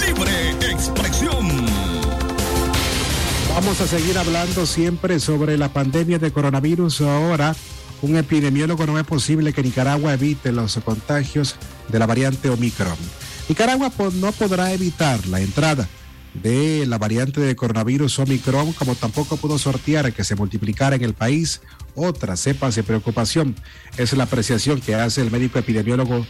Libre 0.00 0.72
expresión. 0.72 1.66
Vamos 3.54 3.80
a 3.82 3.86
seguir 3.86 4.16
hablando 4.16 4.64
siempre 4.64 5.20
sobre 5.20 5.58
la 5.58 5.68
pandemia 5.68 6.18
de 6.18 6.32
coronavirus. 6.32 7.02
Ahora, 7.02 7.54
un 8.00 8.16
epidemiólogo 8.16 8.86
no 8.86 8.98
es 8.98 9.04
posible 9.04 9.52
que 9.52 9.62
Nicaragua 9.62 10.14
evite 10.14 10.52
los 10.52 10.78
contagios 10.82 11.56
de 11.88 11.98
la 11.98 12.06
variante 12.06 12.48
Omicron. 12.48 12.96
Nicaragua 13.50 13.92
no 14.14 14.32
podrá 14.32 14.72
evitar 14.72 15.26
la 15.26 15.42
entrada 15.42 15.86
de 16.34 16.86
la 16.86 16.98
variante 16.98 17.40
de 17.40 17.56
coronavirus 17.56 18.18
Omicron, 18.20 18.72
como 18.72 18.94
tampoco 18.94 19.36
pudo 19.36 19.58
sortear 19.58 20.12
que 20.12 20.24
se 20.24 20.36
multiplicara 20.36 20.96
en 20.96 21.02
el 21.02 21.14
país 21.14 21.60
otras 21.94 22.40
cepas 22.40 22.74
de 22.74 22.82
preocupación. 22.82 23.56
Es 23.96 24.12
la 24.12 24.24
apreciación 24.24 24.80
que 24.80 24.94
hace 24.94 25.20
el 25.20 25.30
médico 25.30 25.58
epidemiólogo, 25.58 26.26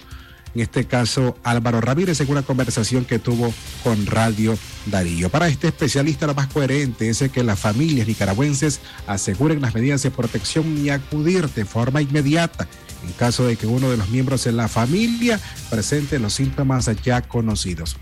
en 0.55 0.61
este 0.61 0.85
caso 0.87 1.37
Álvaro 1.45 1.81
Ramírez, 1.81 2.21
en 2.21 2.31
una 2.31 2.43
conversación 2.43 3.05
que 3.05 3.19
tuvo 3.19 3.53
con 3.85 4.07
Radio 4.07 4.59
Darío. 4.87 5.29
Para 5.29 5.49
este 5.49 5.69
especialista, 5.69 6.27
lo 6.27 6.35
más 6.35 6.49
coherente 6.49 7.09
es 7.09 7.23
que 7.31 7.45
las 7.45 7.61
familias 7.61 8.09
nicaragüenses 8.09 8.81
aseguren 9.07 9.61
las 9.61 9.75
medidas 9.75 10.03
de 10.03 10.11
protección 10.11 10.85
y 10.85 10.91
acudir 10.91 11.49
de 11.51 11.65
forma 11.65 12.03
inmediata 12.03 12.67
en 13.05 13.13
caso 13.13 13.47
de 13.47 13.57
que 13.57 13.67
uno 13.67 13.91
de 13.91 13.97
los 13.97 14.09
miembros 14.11 14.45
de 14.45 14.53
la 14.53 14.69
familia 14.69 15.41
presente 15.71 16.19
los 16.19 16.35
síntomas 16.35 16.91
ya 17.03 17.23
conocidos. 17.23 17.97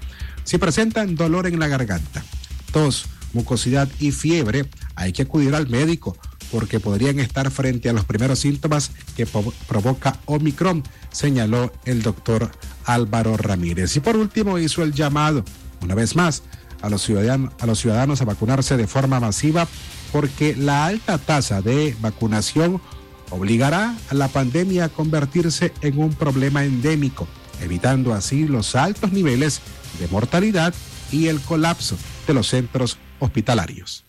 Si 0.49 0.57
presentan 0.57 1.15
dolor 1.15 1.47
en 1.47 1.61
la 1.61 1.69
garganta, 1.69 2.25
tos, 2.73 3.05
mucosidad 3.35 3.87
y 4.01 4.13
fiebre, 4.13 4.65
hay 4.95 5.13
que 5.13 5.25
acudir 5.25 5.55
al 5.55 5.69
médico 5.69 6.17
porque 6.51 6.81
podrían 6.81 7.21
estar 7.21 7.51
frente 7.51 7.91
a 7.91 7.93
los 7.93 8.07
primeros 8.07 8.39
síntomas 8.39 8.93
que 9.15 9.27
provoca 9.27 10.19
Omicron, 10.25 10.85
señaló 11.13 11.71
el 11.85 12.01
doctor 12.01 12.51
Álvaro 12.87 13.37
Ramírez. 13.37 13.95
Y 13.97 14.01
por 14.01 14.17
último 14.17 14.59
hizo 14.59 14.83
el 14.83 14.95
llamado, 14.95 15.45
una 15.83 15.95
vez 15.95 16.17
más, 16.17 16.43
a 16.81 16.89
los, 16.89 17.03
ciudadanos, 17.03 17.53
a 17.61 17.67
los 17.67 17.79
ciudadanos 17.79 18.23
a 18.23 18.25
vacunarse 18.25 18.79
de 18.79 18.87
forma 18.87 19.21
masiva 19.21 19.69
porque 20.13 20.57
la 20.57 20.87
alta 20.87 21.19
tasa 21.19 21.61
de 21.61 21.95
vacunación 22.01 22.81
obligará 23.29 23.95
a 24.09 24.15
la 24.15 24.29
pandemia 24.29 24.87
a 24.87 24.89
convertirse 24.89 25.75
en 25.83 25.99
un 25.99 26.15
problema 26.15 26.65
endémico, 26.65 27.29
evitando 27.63 28.15
así 28.15 28.47
los 28.47 28.75
altos 28.75 29.13
niveles 29.13 29.61
de 29.99 30.09
mortalidad 30.09 30.75
y 31.11 31.27
el 31.29 31.41
colapso 31.41 31.97
de 32.27 32.35
los 32.35 32.49
centros 32.49 32.99
hospitalarios 33.21 34.05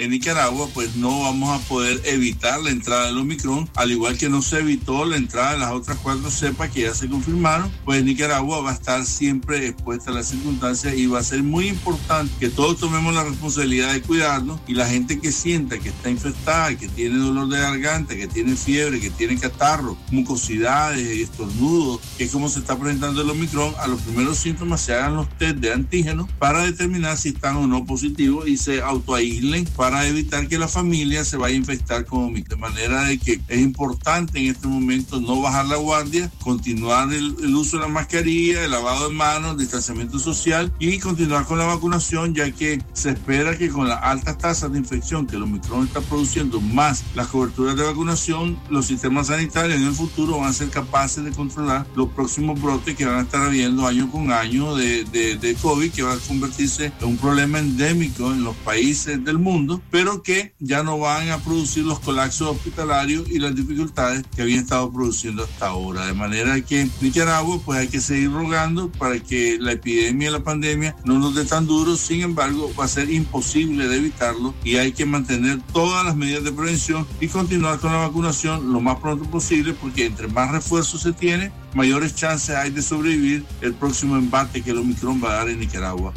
en 0.00 0.10
Nicaragua, 0.10 0.66
pues 0.72 0.96
no 0.96 1.20
vamos 1.20 1.50
a 1.50 1.68
poder 1.68 2.00
evitar 2.04 2.58
la 2.62 2.70
entrada 2.70 3.06
del 3.06 3.18
Omicron, 3.18 3.68
al 3.76 3.92
igual 3.92 4.16
que 4.16 4.30
no 4.30 4.40
se 4.40 4.60
evitó 4.60 5.04
la 5.04 5.16
entrada 5.16 5.52
de 5.52 5.58
las 5.58 5.72
otras 5.72 5.98
cuatro 5.98 6.30
cepas 6.30 6.70
que 6.70 6.82
ya 6.82 6.94
se 6.94 7.08
confirmaron, 7.08 7.70
pues 7.84 8.02
Nicaragua 8.02 8.62
va 8.62 8.70
a 8.70 8.74
estar 8.74 9.04
siempre 9.04 9.66
expuesta 9.66 10.10
a 10.10 10.14
las 10.14 10.28
circunstancias 10.28 10.96
y 10.96 11.06
va 11.06 11.18
a 11.18 11.22
ser 11.22 11.42
muy 11.42 11.68
importante 11.68 12.32
que 12.40 12.48
todos 12.48 12.78
tomemos 12.78 13.14
la 13.14 13.24
responsabilidad 13.24 13.92
de 13.92 14.00
cuidarnos 14.00 14.58
y 14.66 14.72
la 14.72 14.88
gente 14.88 15.20
que 15.20 15.32
sienta 15.32 15.78
que 15.78 15.90
está 15.90 16.08
infectada, 16.08 16.74
que 16.76 16.88
tiene 16.88 17.18
dolor 17.18 17.48
de 17.48 17.58
garganta, 17.58 18.16
que 18.16 18.26
tiene 18.26 18.56
fiebre, 18.56 19.00
que 19.00 19.10
tiene 19.10 19.38
catarro, 19.38 19.98
mucosidades, 20.10 21.06
estornudos, 21.06 22.00
que 22.16 22.24
es 22.24 22.30
como 22.30 22.48
se 22.48 22.60
está 22.60 22.78
presentando 22.78 23.20
el 23.20 23.28
Omicron, 23.28 23.74
a 23.78 23.86
los 23.86 24.00
primeros 24.00 24.38
síntomas 24.38 24.80
se 24.80 24.94
hagan 24.94 25.16
los 25.16 25.28
test 25.36 25.56
de 25.56 25.74
antígenos 25.74 26.26
para 26.38 26.64
determinar 26.64 27.18
si 27.18 27.30
están 27.30 27.56
o 27.56 27.66
no 27.66 27.84
positivos 27.84 28.48
y 28.48 28.56
se 28.56 28.80
autoaíslen 28.80 29.66
para 29.76 29.89
para 29.90 30.06
evitar 30.06 30.46
que 30.46 30.56
la 30.56 30.68
familia 30.68 31.24
se 31.24 31.36
vaya 31.36 31.56
a 31.56 31.58
infectar 31.58 32.06
con 32.06 32.22
Omicron. 32.22 32.50
De 32.50 32.56
manera 32.56 33.04
de 33.04 33.18
que 33.18 33.40
es 33.48 33.60
importante 33.60 34.38
en 34.38 34.46
este 34.46 34.68
momento 34.68 35.20
no 35.20 35.40
bajar 35.40 35.66
la 35.66 35.76
guardia, 35.76 36.30
continuar 36.40 37.12
el, 37.12 37.34
uso 37.56 37.76
de 37.76 37.82
la 37.82 37.88
mascarilla, 37.88 38.64
el 38.64 38.70
lavado 38.70 39.08
de 39.08 39.14
manos, 39.14 39.58
distanciamiento 39.58 40.20
social 40.20 40.72
y 40.78 40.98
continuar 41.00 41.44
con 41.44 41.58
la 41.58 41.64
vacunación, 41.64 42.34
ya 42.34 42.52
que 42.52 42.80
se 42.92 43.10
espera 43.10 43.58
que 43.58 43.68
con 43.68 43.88
las 43.88 44.00
altas 44.02 44.38
tasas 44.38 44.70
de 44.70 44.78
infección 44.78 45.26
que 45.26 45.34
el 45.34 45.42
Omicron 45.42 45.86
está 45.86 46.00
produciendo, 46.00 46.60
más 46.60 47.02
las 47.16 47.26
coberturas 47.26 47.74
de 47.74 47.82
vacunación, 47.82 48.60
los 48.68 48.86
sistemas 48.86 49.26
sanitarios 49.26 49.80
en 49.80 49.88
el 49.88 49.92
futuro 49.92 50.38
van 50.38 50.50
a 50.50 50.52
ser 50.52 50.70
capaces 50.70 51.24
de 51.24 51.32
controlar 51.32 51.84
los 51.96 52.10
próximos 52.10 52.60
brotes 52.60 52.94
que 52.94 53.06
van 53.06 53.16
a 53.16 53.22
estar 53.22 53.42
habiendo 53.42 53.88
año 53.88 54.08
con 54.08 54.30
año 54.30 54.76
de, 54.76 55.04
de, 55.04 55.36
de 55.36 55.54
COVID, 55.56 55.90
que 55.90 56.02
va 56.02 56.12
a 56.12 56.18
convertirse 56.18 56.92
en 57.00 57.08
un 57.08 57.16
problema 57.16 57.58
endémico 57.58 58.32
en 58.32 58.44
los 58.44 58.54
países 58.56 59.24
del 59.24 59.38
mundo 59.38 59.79
pero 59.90 60.22
que 60.22 60.54
ya 60.58 60.82
no 60.82 60.98
van 60.98 61.30
a 61.30 61.38
producir 61.38 61.84
los 61.84 62.00
colapsos 62.00 62.48
hospitalarios 62.48 63.28
y 63.28 63.38
las 63.38 63.54
dificultades 63.54 64.24
que 64.34 64.42
habían 64.42 64.60
estado 64.60 64.92
produciendo 64.92 65.44
hasta 65.44 65.68
ahora. 65.68 66.06
De 66.06 66.14
manera 66.14 66.60
que 66.60 66.88
Nicaragua 67.00 67.60
pues 67.64 67.78
hay 67.78 67.88
que 67.88 68.00
seguir 68.00 68.32
rogando 68.32 68.90
para 68.90 69.18
que 69.18 69.58
la 69.60 69.72
epidemia 69.72 70.28
y 70.28 70.32
la 70.32 70.40
pandemia 70.40 70.96
no 71.04 71.18
nos 71.18 71.34
dé 71.34 71.44
tan 71.44 71.66
duro, 71.66 71.96
sin 71.96 72.22
embargo 72.22 72.70
va 72.78 72.84
a 72.84 72.88
ser 72.88 73.10
imposible 73.10 73.88
de 73.88 73.96
evitarlo 73.96 74.54
y 74.64 74.76
hay 74.76 74.92
que 74.92 75.06
mantener 75.06 75.60
todas 75.72 76.04
las 76.04 76.16
medidas 76.16 76.44
de 76.44 76.52
prevención 76.52 77.06
y 77.20 77.28
continuar 77.28 77.78
con 77.78 77.92
la 77.92 77.98
vacunación 77.98 78.72
lo 78.72 78.80
más 78.80 78.98
pronto 78.98 79.24
posible 79.30 79.74
porque 79.74 80.06
entre 80.06 80.28
más 80.28 80.50
refuerzos 80.50 81.02
se 81.02 81.12
tiene, 81.12 81.52
mayores 81.74 82.14
chances 82.14 82.56
hay 82.56 82.70
de 82.70 82.82
sobrevivir 82.82 83.44
el 83.60 83.74
próximo 83.74 84.16
embate 84.16 84.62
que 84.62 84.70
el 84.70 84.78
Omicron 84.78 85.22
va 85.22 85.32
a 85.32 85.36
dar 85.36 85.48
en 85.48 85.60
Nicaragua. 85.60 86.12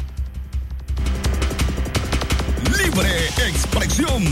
Libre 2.78 3.26
expresión. 3.46 4.22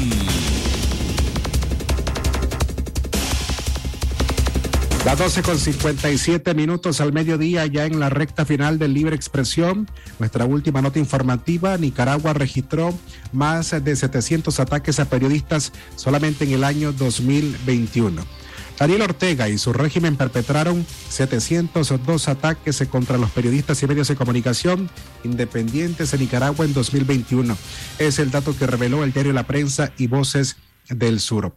Las 5.05 5.19
12 5.19 5.43
con 5.43 5.59
57 5.59 6.55
minutos 6.55 7.01
al 7.01 7.13
mediodía, 7.13 7.67
ya 7.67 7.87
en 7.87 7.99
la 7.99 8.09
recta 8.09 8.45
final 8.45 8.79
del 8.79 8.95
Libre 8.95 9.17
Expresión. 9.17 9.89
Nuestra 10.19 10.45
última 10.45 10.81
nota 10.81 10.99
informativa: 10.99 11.77
Nicaragua 11.77 12.33
registró 12.35 12.95
más 13.33 13.71
de 13.85 13.97
700 13.97 14.61
ataques 14.61 15.01
a 15.01 15.07
periodistas 15.07 15.73
solamente 15.97 16.45
en 16.45 16.53
el 16.53 16.65
año 16.65 16.93
2021. 16.93 18.42
Daniel 18.83 19.03
Ortega 19.03 19.49
y 19.49 19.59
su 19.59 19.73
régimen 19.73 20.17
perpetraron 20.17 20.85
702 21.09 22.27
ataques 22.27 22.83
contra 22.91 23.17
los 23.17 23.31
periodistas 23.31 23.81
y 23.81 23.87
medios 23.87 24.09
de 24.09 24.17
comunicación 24.17 24.91
independientes 25.23 26.13
en 26.13 26.19
Nicaragua 26.19 26.65
en 26.65 26.75
2021. 26.75 27.57
Es 28.01 28.19
el 28.19 28.33
dato 28.33 28.59
que 28.59 28.67
reveló 28.67 29.05
el 29.05 29.13
diario 29.13 29.33
La 29.33 29.47
Prensa 29.47 29.93
y 29.99 30.09
Voces 30.09 30.57
del 30.89 31.21
Sur. 31.21 31.55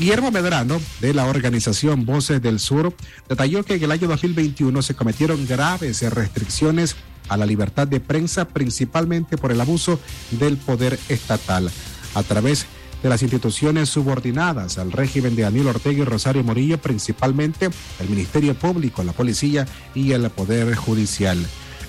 Guillermo 0.00 0.32
Medrano, 0.32 0.80
de 1.00 1.14
la 1.14 1.26
organización 1.26 2.04
Voces 2.04 2.42
del 2.42 2.58
Sur, 2.58 2.92
detalló 3.28 3.62
que 3.62 3.74
en 3.74 3.84
el 3.84 3.92
año 3.92 4.08
2021 4.08 4.82
se 4.82 4.96
cometieron 4.96 5.46
graves 5.46 6.02
restricciones 6.12 6.96
a 7.28 7.36
la 7.36 7.46
libertad 7.46 7.86
de 7.86 8.00
prensa, 8.00 8.48
principalmente 8.48 9.38
por 9.38 9.52
el 9.52 9.60
abuso 9.60 10.00
del 10.32 10.56
poder 10.56 10.98
estatal. 11.08 11.70
A 12.14 12.24
través 12.24 12.62
de 12.62 12.85
las 13.02 13.22
instituciones 13.22 13.88
subordinadas 13.88 14.78
al 14.78 14.92
régimen 14.92 15.36
de 15.36 15.42
Daniel 15.42 15.68
Ortega 15.68 16.02
y 16.02 16.04
Rosario 16.04 16.42
Morillo, 16.42 16.78
principalmente 16.78 17.70
el 18.00 18.08
Ministerio 18.08 18.54
Público, 18.54 19.04
la 19.04 19.12
Policía 19.12 19.66
y 19.94 20.12
el 20.12 20.28
Poder 20.30 20.74
Judicial. 20.74 21.38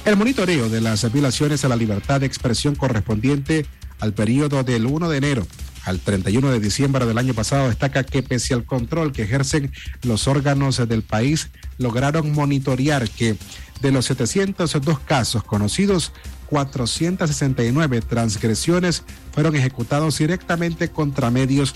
El 0.05 0.15
monitoreo 0.15 0.69
de 0.69 0.81
las 0.81 1.11
violaciones 1.11 1.65
a 1.65 1.69
la 1.69 1.75
libertad 1.75 2.19
de 2.19 2.27
expresión 2.27 2.75
correspondiente 2.75 3.65
al 3.99 4.13
periodo 4.13 4.63
del 4.63 4.85
1 4.85 5.09
de 5.09 5.17
enero 5.17 5.47
al 5.87 6.01
31 6.01 6.51
de 6.51 6.59
diciembre 6.59 7.05
del 7.05 7.17
año 7.17 7.33
pasado 7.33 7.69
destaca 7.69 8.03
que 8.03 8.21
pese 8.21 8.53
al 8.53 8.65
control 8.65 9.13
que 9.13 9.23
ejercen 9.23 9.71
los 10.03 10.27
órganos 10.27 10.85
del 10.85 11.01
país, 11.01 11.49
lograron 11.77 12.33
monitorear 12.33 13.09
que 13.09 13.37
de 13.81 13.91
los 13.91 14.05
702 14.05 14.99
casos 14.99 15.43
conocidos, 15.43 16.11
469 16.49 18.01
transgresiones 18.01 19.03
fueron 19.33 19.55
ejecutados 19.55 20.17
directamente 20.17 20.89
contra 20.89 21.31
medios 21.31 21.75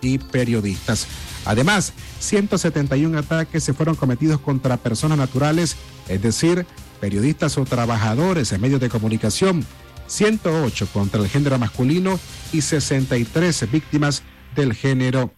y 0.00 0.18
periodistas. 0.18 1.06
Además, 1.44 1.92
171 2.20 3.18
ataques 3.18 3.64
se 3.64 3.72
fueron 3.72 3.94
cometidos 3.94 4.40
contra 4.40 4.76
personas 4.76 5.18
naturales, 5.18 5.76
es 6.08 6.22
decir, 6.22 6.66
periodistas 7.00 7.58
o 7.58 7.64
trabajadores 7.64 8.52
en 8.52 8.60
medios 8.60 8.80
de 8.80 8.88
comunicación, 8.88 9.64
108 10.06 10.88
contra 10.92 11.20
el 11.20 11.28
género 11.28 11.58
masculino 11.58 12.18
y 12.52 12.60
63 12.60 13.70
víctimas 13.70 14.22
del 14.54 14.74
género 14.74 15.32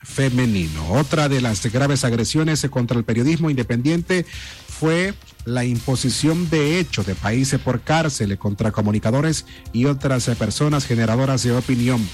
femenino. 0.00 0.92
Otra 0.92 1.28
de 1.28 1.40
las 1.40 1.64
graves 1.72 2.04
agresiones 2.04 2.66
contra 2.70 2.96
el 2.98 3.04
periodismo 3.04 3.50
independiente 3.50 4.24
fue 4.68 5.14
la 5.46 5.64
imposición 5.64 6.50
de 6.50 6.78
hechos 6.78 7.06
de 7.06 7.14
países 7.14 7.58
por 7.58 7.80
cárcel 7.80 8.36
contra 8.36 8.72
comunicadores 8.72 9.46
y 9.72 9.86
otras 9.86 10.26
personas 10.38 10.84
generadoras 10.84 11.42
de 11.44 11.52
opinión. 11.52 12.06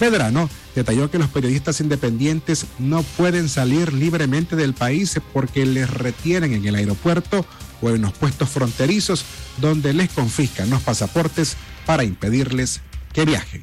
Medrano 0.00 0.48
detalló 0.74 1.10
que 1.10 1.18
los 1.18 1.30
periodistas 1.30 1.80
independientes 1.80 2.66
no 2.78 3.02
pueden 3.02 3.48
salir 3.48 3.92
libremente 3.94 4.54
del 4.54 4.74
país 4.74 5.18
porque 5.32 5.64
les 5.64 5.88
retienen 5.88 6.52
en 6.52 6.66
el 6.66 6.74
aeropuerto 6.74 7.46
o 7.80 7.90
en 7.90 8.02
los 8.02 8.12
puestos 8.12 8.50
fronterizos 8.50 9.24
donde 9.56 9.94
les 9.94 10.10
confiscan 10.10 10.68
los 10.70 10.82
pasaportes 10.82 11.56
para 11.86 12.04
impedirles 12.04 12.82
que 13.12 13.24
viajen. 13.24 13.62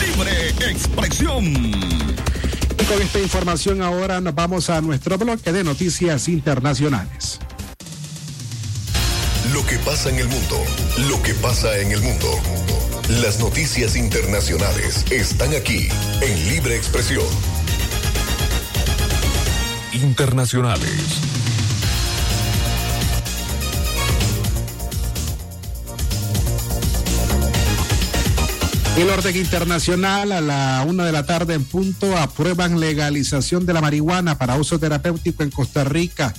Libre 0.00 0.48
expresión. 0.68 2.09
Con 2.90 3.00
esta 3.00 3.20
información 3.20 3.82
ahora 3.82 4.20
nos 4.20 4.34
vamos 4.34 4.68
a 4.68 4.80
nuestro 4.80 5.16
bloque 5.16 5.52
de 5.52 5.62
noticias 5.62 6.26
internacionales. 6.26 7.38
Lo 9.52 9.64
que 9.64 9.78
pasa 9.78 10.10
en 10.10 10.16
el 10.16 10.26
mundo, 10.26 10.56
lo 11.08 11.22
que 11.22 11.32
pasa 11.34 11.78
en 11.78 11.92
el 11.92 12.00
mundo. 12.00 12.26
Las 13.22 13.38
noticias 13.38 13.94
internacionales 13.94 15.04
están 15.08 15.54
aquí 15.54 15.86
en 16.20 16.48
Libre 16.48 16.74
Expresión. 16.74 17.26
Internacionales. 19.92 21.29
El 29.00 29.08
orden 29.08 29.34
internacional 29.34 30.30
a 30.30 30.42
la 30.42 30.84
una 30.86 31.06
de 31.06 31.12
la 31.12 31.24
tarde 31.24 31.54
en 31.54 31.64
punto 31.64 32.18
aprueban 32.18 32.80
legalización 32.80 33.64
de 33.64 33.72
la 33.72 33.80
marihuana 33.80 34.36
para 34.36 34.56
uso 34.56 34.78
terapéutico 34.78 35.42
en 35.42 35.50
Costa 35.50 35.84
Rica. 35.84 36.34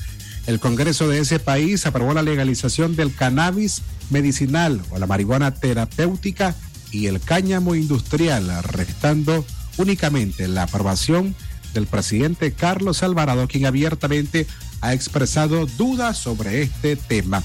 El 0.46 0.60
Congreso 0.60 1.08
de 1.08 1.18
ese 1.18 1.40
país 1.40 1.88
aprobó 1.88 2.14
la 2.14 2.22
legalización 2.22 2.96
del 2.96 3.16
cannabis 3.16 3.82
medicinal 4.12 4.80
o 4.92 5.00
la 5.00 5.08
marihuana 5.08 5.56
terapéutica 5.56 6.54
y 6.92 7.08
el 7.08 7.20
cáñamo 7.20 7.74
industrial, 7.74 8.62
restando 8.62 9.44
únicamente 9.78 10.48
la 10.48 10.62
aprobación 10.62 11.36
del 11.74 11.88
presidente 11.88 12.52
Carlos 12.52 13.02
Alvarado, 13.02 13.48
quien 13.48 13.66
abiertamente 13.66 14.46
ha 14.82 14.94
expresado 14.94 15.66
dudas 15.66 16.20
sobre 16.20 16.62
este 16.62 16.96
tema. 16.96 17.42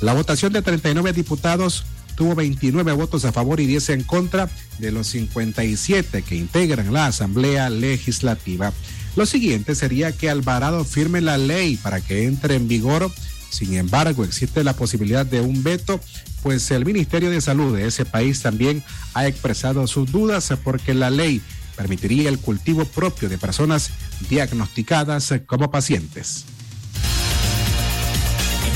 La 0.00 0.14
votación 0.14 0.52
de 0.52 0.62
39 0.62 1.12
diputados 1.14 1.84
tuvo 2.22 2.36
29 2.36 2.92
votos 2.92 3.24
a 3.24 3.32
favor 3.32 3.58
y 3.58 3.66
10 3.66 3.88
en 3.88 4.04
contra 4.04 4.48
de 4.78 4.92
los 4.92 5.08
57 5.08 6.22
que 6.22 6.36
integran 6.36 6.92
la 6.92 7.06
Asamblea 7.06 7.68
Legislativa. 7.68 8.72
Lo 9.16 9.26
siguiente 9.26 9.74
sería 9.74 10.12
que 10.12 10.30
Alvarado 10.30 10.84
firme 10.84 11.20
la 11.20 11.36
ley 11.36 11.76
para 11.82 12.00
que 12.00 12.26
entre 12.26 12.54
en 12.54 12.68
vigor. 12.68 13.10
Sin 13.50 13.74
embargo, 13.74 14.22
existe 14.22 14.62
la 14.62 14.76
posibilidad 14.76 15.26
de 15.26 15.40
un 15.40 15.64
veto, 15.64 15.98
pues 16.44 16.70
el 16.70 16.84
Ministerio 16.84 17.28
de 17.28 17.40
Salud 17.40 17.76
de 17.76 17.88
ese 17.88 18.04
país 18.04 18.40
también 18.40 18.84
ha 19.14 19.26
expresado 19.26 19.88
sus 19.88 20.12
dudas 20.12 20.54
porque 20.62 20.94
la 20.94 21.10
ley 21.10 21.42
permitiría 21.74 22.28
el 22.28 22.38
cultivo 22.38 22.84
propio 22.84 23.28
de 23.28 23.36
personas 23.36 23.90
diagnosticadas 24.30 25.34
como 25.48 25.72
pacientes. 25.72 26.44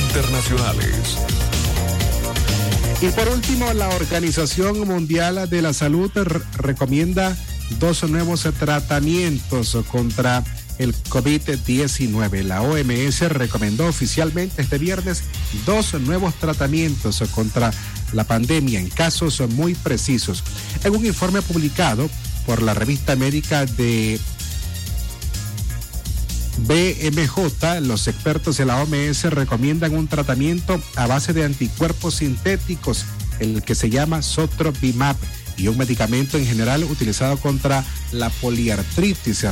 Internacionales. 0.09 1.46
Y 3.01 3.09
por 3.09 3.29
último, 3.29 3.73
la 3.75 3.91
Organización 3.91 4.89
Mundial 4.89 5.51
de 5.51 5.61
la 5.61 5.75
Salud 5.75 6.11
recomienda 6.57 7.37
dos 7.79 8.09
nuevos 8.09 8.49
tratamientos 8.59 9.77
contra 9.91 10.43
el 10.79 10.95
COVID-19. 10.95 12.43
La 12.43 12.63
OMS 12.63 13.21
recomendó 13.29 13.87
oficialmente 13.87 14.63
este 14.63 14.79
viernes 14.79 15.25
dos 15.67 15.93
nuevos 16.01 16.35
tratamientos 16.37 17.23
contra 17.35 17.71
la 18.13 18.25
pandemia 18.25 18.81
en 18.81 18.89
casos 18.89 19.43
muy 19.51 19.75
precisos. 19.75 20.43
En 20.83 20.97
un 20.97 21.05
informe 21.05 21.43
publicado 21.43 22.09
por 22.47 22.63
la 22.63 22.73
revista 22.73 23.15
médica 23.15 23.67
de 23.67 24.19
BMJ, 26.59 27.81
los 27.83 28.09
expertos 28.09 28.57
de 28.57 28.65
la 28.65 28.83
OMS 28.83 29.25
recomiendan 29.25 29.95
un 29.95 30.09
tratamiento 30.09 30.81
a 30.97 31.07
base 31.07 31.33
de 31.33 31.45
anticuerpos 31.45 32.17
sintéticos, 32.17 33.05
el 33.41 33.63
que 33.63 33.75
se 33.75 33.91
llama 33.91 34.23
Sotrovimab, 34.23 35.17
y 35.57 35.69
un 35.69 35.79
medicamento 35.79 36.37
en 36.37 36.47
general 36.47 36.85
utilizado 36.85 37.39
contra 37.39 37.85
la 38.13 38.29
poliartritis 38.29 39.43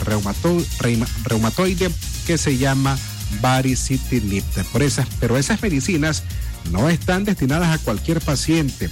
reumatoide 1.25 1.91
que 2.27 2.37
se 2.39 2.59
llama 2.59 2.99
baricitinib. 3.41 4.45
Por 4.73 4.83
esas, 4.83 5.07
pero 5.19 5.39
esas 5.39 5.63
medicinas 5.63 6.23
no 6.71 6.89
están 6.89 7.25
destinadas 7.25 7.75
a 7.75 7.83
cualquier 7.83 8.21
paciente. 8.21 8.91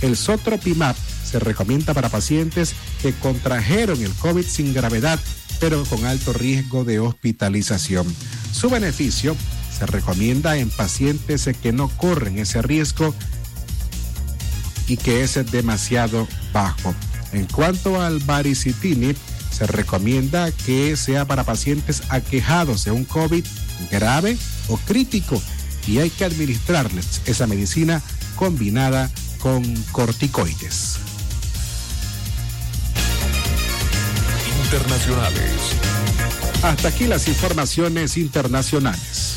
El 0.00 0.16
Sotropimab 0.16 0.96
se 1.24 1.38
recomienda 1.38 1.94
para 1.94 2.08
pacientes 2.08 2.74
que 3.02 3.12
contrajeron 3.12 4.02
el 4.02 4.12
COVID 4.12 4.44
sin 4.44 4.72
gravedad 4.74 5.18
pero 5.60 5.84
con 5.84 6.04
alto 6.04 6.32
riesgo 6.32 6.84
de 6.84 7.00
hospitalización. 7.00 8.06
Su 8.52 8.70
beneficio 8.70 9.36
se 9.76 9.86
recomienda 9.86 10.56
en 10.56 10.70
pacientes 10.70 11.48
que 11.62 11.72
no 11.72 11.88
corren 11.88 12.38
ese 12.38 12.62
riesgo 12.62 13.14
y 14.86 14.96
que 14.96 15.22
es 15.22 15.34
demasiado 15.50 16.28
bajo. 16.52 16.94
En 17.32 17.46
cuanto 17.46 18.00
al 18.00 18.20
baricitinib, 18.20 19.16
se 19.50 19.66
recomienda 19.66 20.50
que 20.50 20.96
sea 20.96 21.26
para 21.26 21.44
pacientes 21.44 22.02
aquejados 22.08 22.84
de 22.84 22.90
un 22.90 23.04
COVID 23.04 23.44
grave 23.90 24.36
o 24.68 24.76
crítico 24.78 25.40
y 25.86 25.98
hay 25.98 26.10
que 26.10 26.24
administrarles 26.24 27.22
esa 27.26 27.46
medicina 27.46 28.02
combinada 28.36 29.10
con 29.38 29.62
corticoides. 29.92 30.98
Internacionales. 34.74 35.52
Hasta 36.64 36.88
aquí 36.88 37.06
las 37.06 37.28
informaciones 37.28 38.16
internacionales. 38.16 39.36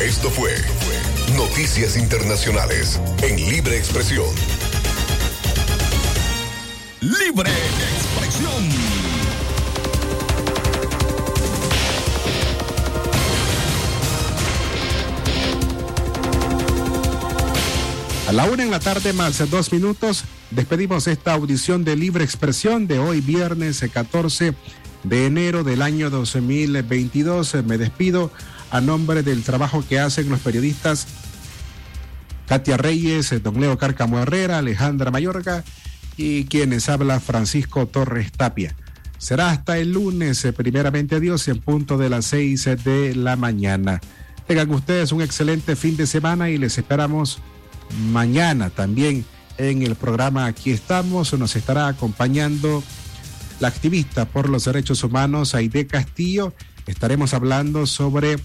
Esto 0.00 0.30
fue 0.30 0.54
Noticias 1.36 1.98
Internacionales 1.98 2.98
en 3.22 3.36
Libre 3.36 3.76
Expresión. 3.76 4.24
Libre 7.02 7.50
Expresión. 7.50 8.70
A 18.26 18.32
la 18.32 18.44
una 18.44 18.62
en 18.62 18.70
la 18.70 18.80
tarde 18.80 19.12
más 19.12 19.50
dos 19.50 19.70
minutos 19.70 20.24
despedimos 20.50 21.06
esta 21.06 21.32
audición 21.34 21.84
de 21.84 21.96
libre 21.96 22.24
expresión 22.24 22.86
de 22.86 22.98
hoy 22.98 23.20
viernes 23.20 23.84
14 23.92 24.54
de 25.04 25.26
enero 25.26 25.64
del 25.64 25.82
año 25.82 26.10
2022. 26.10 27.56
Me 27.64 27.78
despido 27.78 28.30
a 28.70 28.80
nombre 28.80 29.22
del 29.22 29.42
trabajo 29.42 29.84
que 29.88 29.98
hacen 29.98 30.28
los 30.28 30.40
periodistas 30.40 31.06
Katia 32.46 32.76
Reyes, 32.76 33.42
don 33.42 33.60
Leo 33.60 33.78
Cárcamo 33.78 34.18
Herrera, 34.18 34.58
Alejandra 34.58 35.10
Mayorga 35.10 35.64
y 36.16 36.44
quienes 36.44 36.88
habla 36.88 37.20
Francisco 37.20 37.86
Torres 37.86 38.32
Tapia. 38.32 38.74
Será 39.18 39.50
hasta 39.50 39.78
el 39.78 39.92
lunes, 39.92 40.46
primeramente 40.56 41.16
a 41.16 41.20
Dios, 41.20 41.46
en 41.48 41.60
punto 41.60 41.98
de 41.98 42.08
las 42.08 42.24
seis 42.24 42.64
de 42.64 43.14
la 43.14 43.36
mañana. 43.36 44.00
Tengan 44.46 44.70
ustedes 44.70 45.12
un 45.12 45.22
excelente 45.22 45.76
fin 45.76 45.96
de 45.96 46.06
semana 46.06 46.50
y 46.50 46.58
les 46.58 46.76
esperamos 46.78 47.38
mañana 48.10 48.70
también 48.70 49.24
en 49.60 49.82
el 49.82 49.94
programa 49.94 50.46
Aquí 50.46 50.70
estamos. 50.70 51.32
Nos 51.34 51.54
estará 51.54 51.88
acompañando 51.88 52.82
la 53.60 53.68
activista 53.68 54.24
por 54.24 54.48
los 54.48 54.64
derechos 54.64 55.04
humanos 55.04 55.54
Aide 55.54 55.86
Castillo. 55.86 56.54
Estaremos 56.86 57.34
hablando 57.34 57.86
sobre 57.86 58.38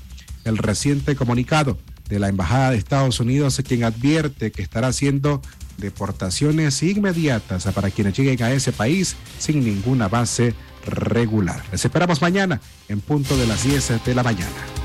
el 0.44 0.58
reciente 0.58 1.16
comunicado 1.16 1.78
de 2.10 2.20
la 2.20 2.28
Embajada 2.28 2.72
de 2.72 2.78
Estados 2.78 3.20
Unidos, 3.20 3.62
quien 3.66 3.84
advierte 3.84 4.52
que 4.52 4.62
estará 4.62 4.90
haciendo 4.90 5.42
deportaciones 5.78 6.84
inmediatas 6.84 7.66
para 7.74 7.90
quienes 7.90 8.18
lleguen 8.18 8.44
a 8.44 8.52
ese 8.52 8.72
país 8.72 9.16
sin 9.40 9.64
ninguna 9.64 10.08
base 10.08 10.54
regular. 10.86 11.64
Les 11.72 11.84
esperamos 11.84 12.22
mañana 12.22 12.62
en 12.90 13.00
punto 13.00 13.38
de 13.38 13.48
las 13.48 13.64
10 13.64 14.04
de 14.06 14.16
la 14.16 14.24
mañana. 14.24 14.85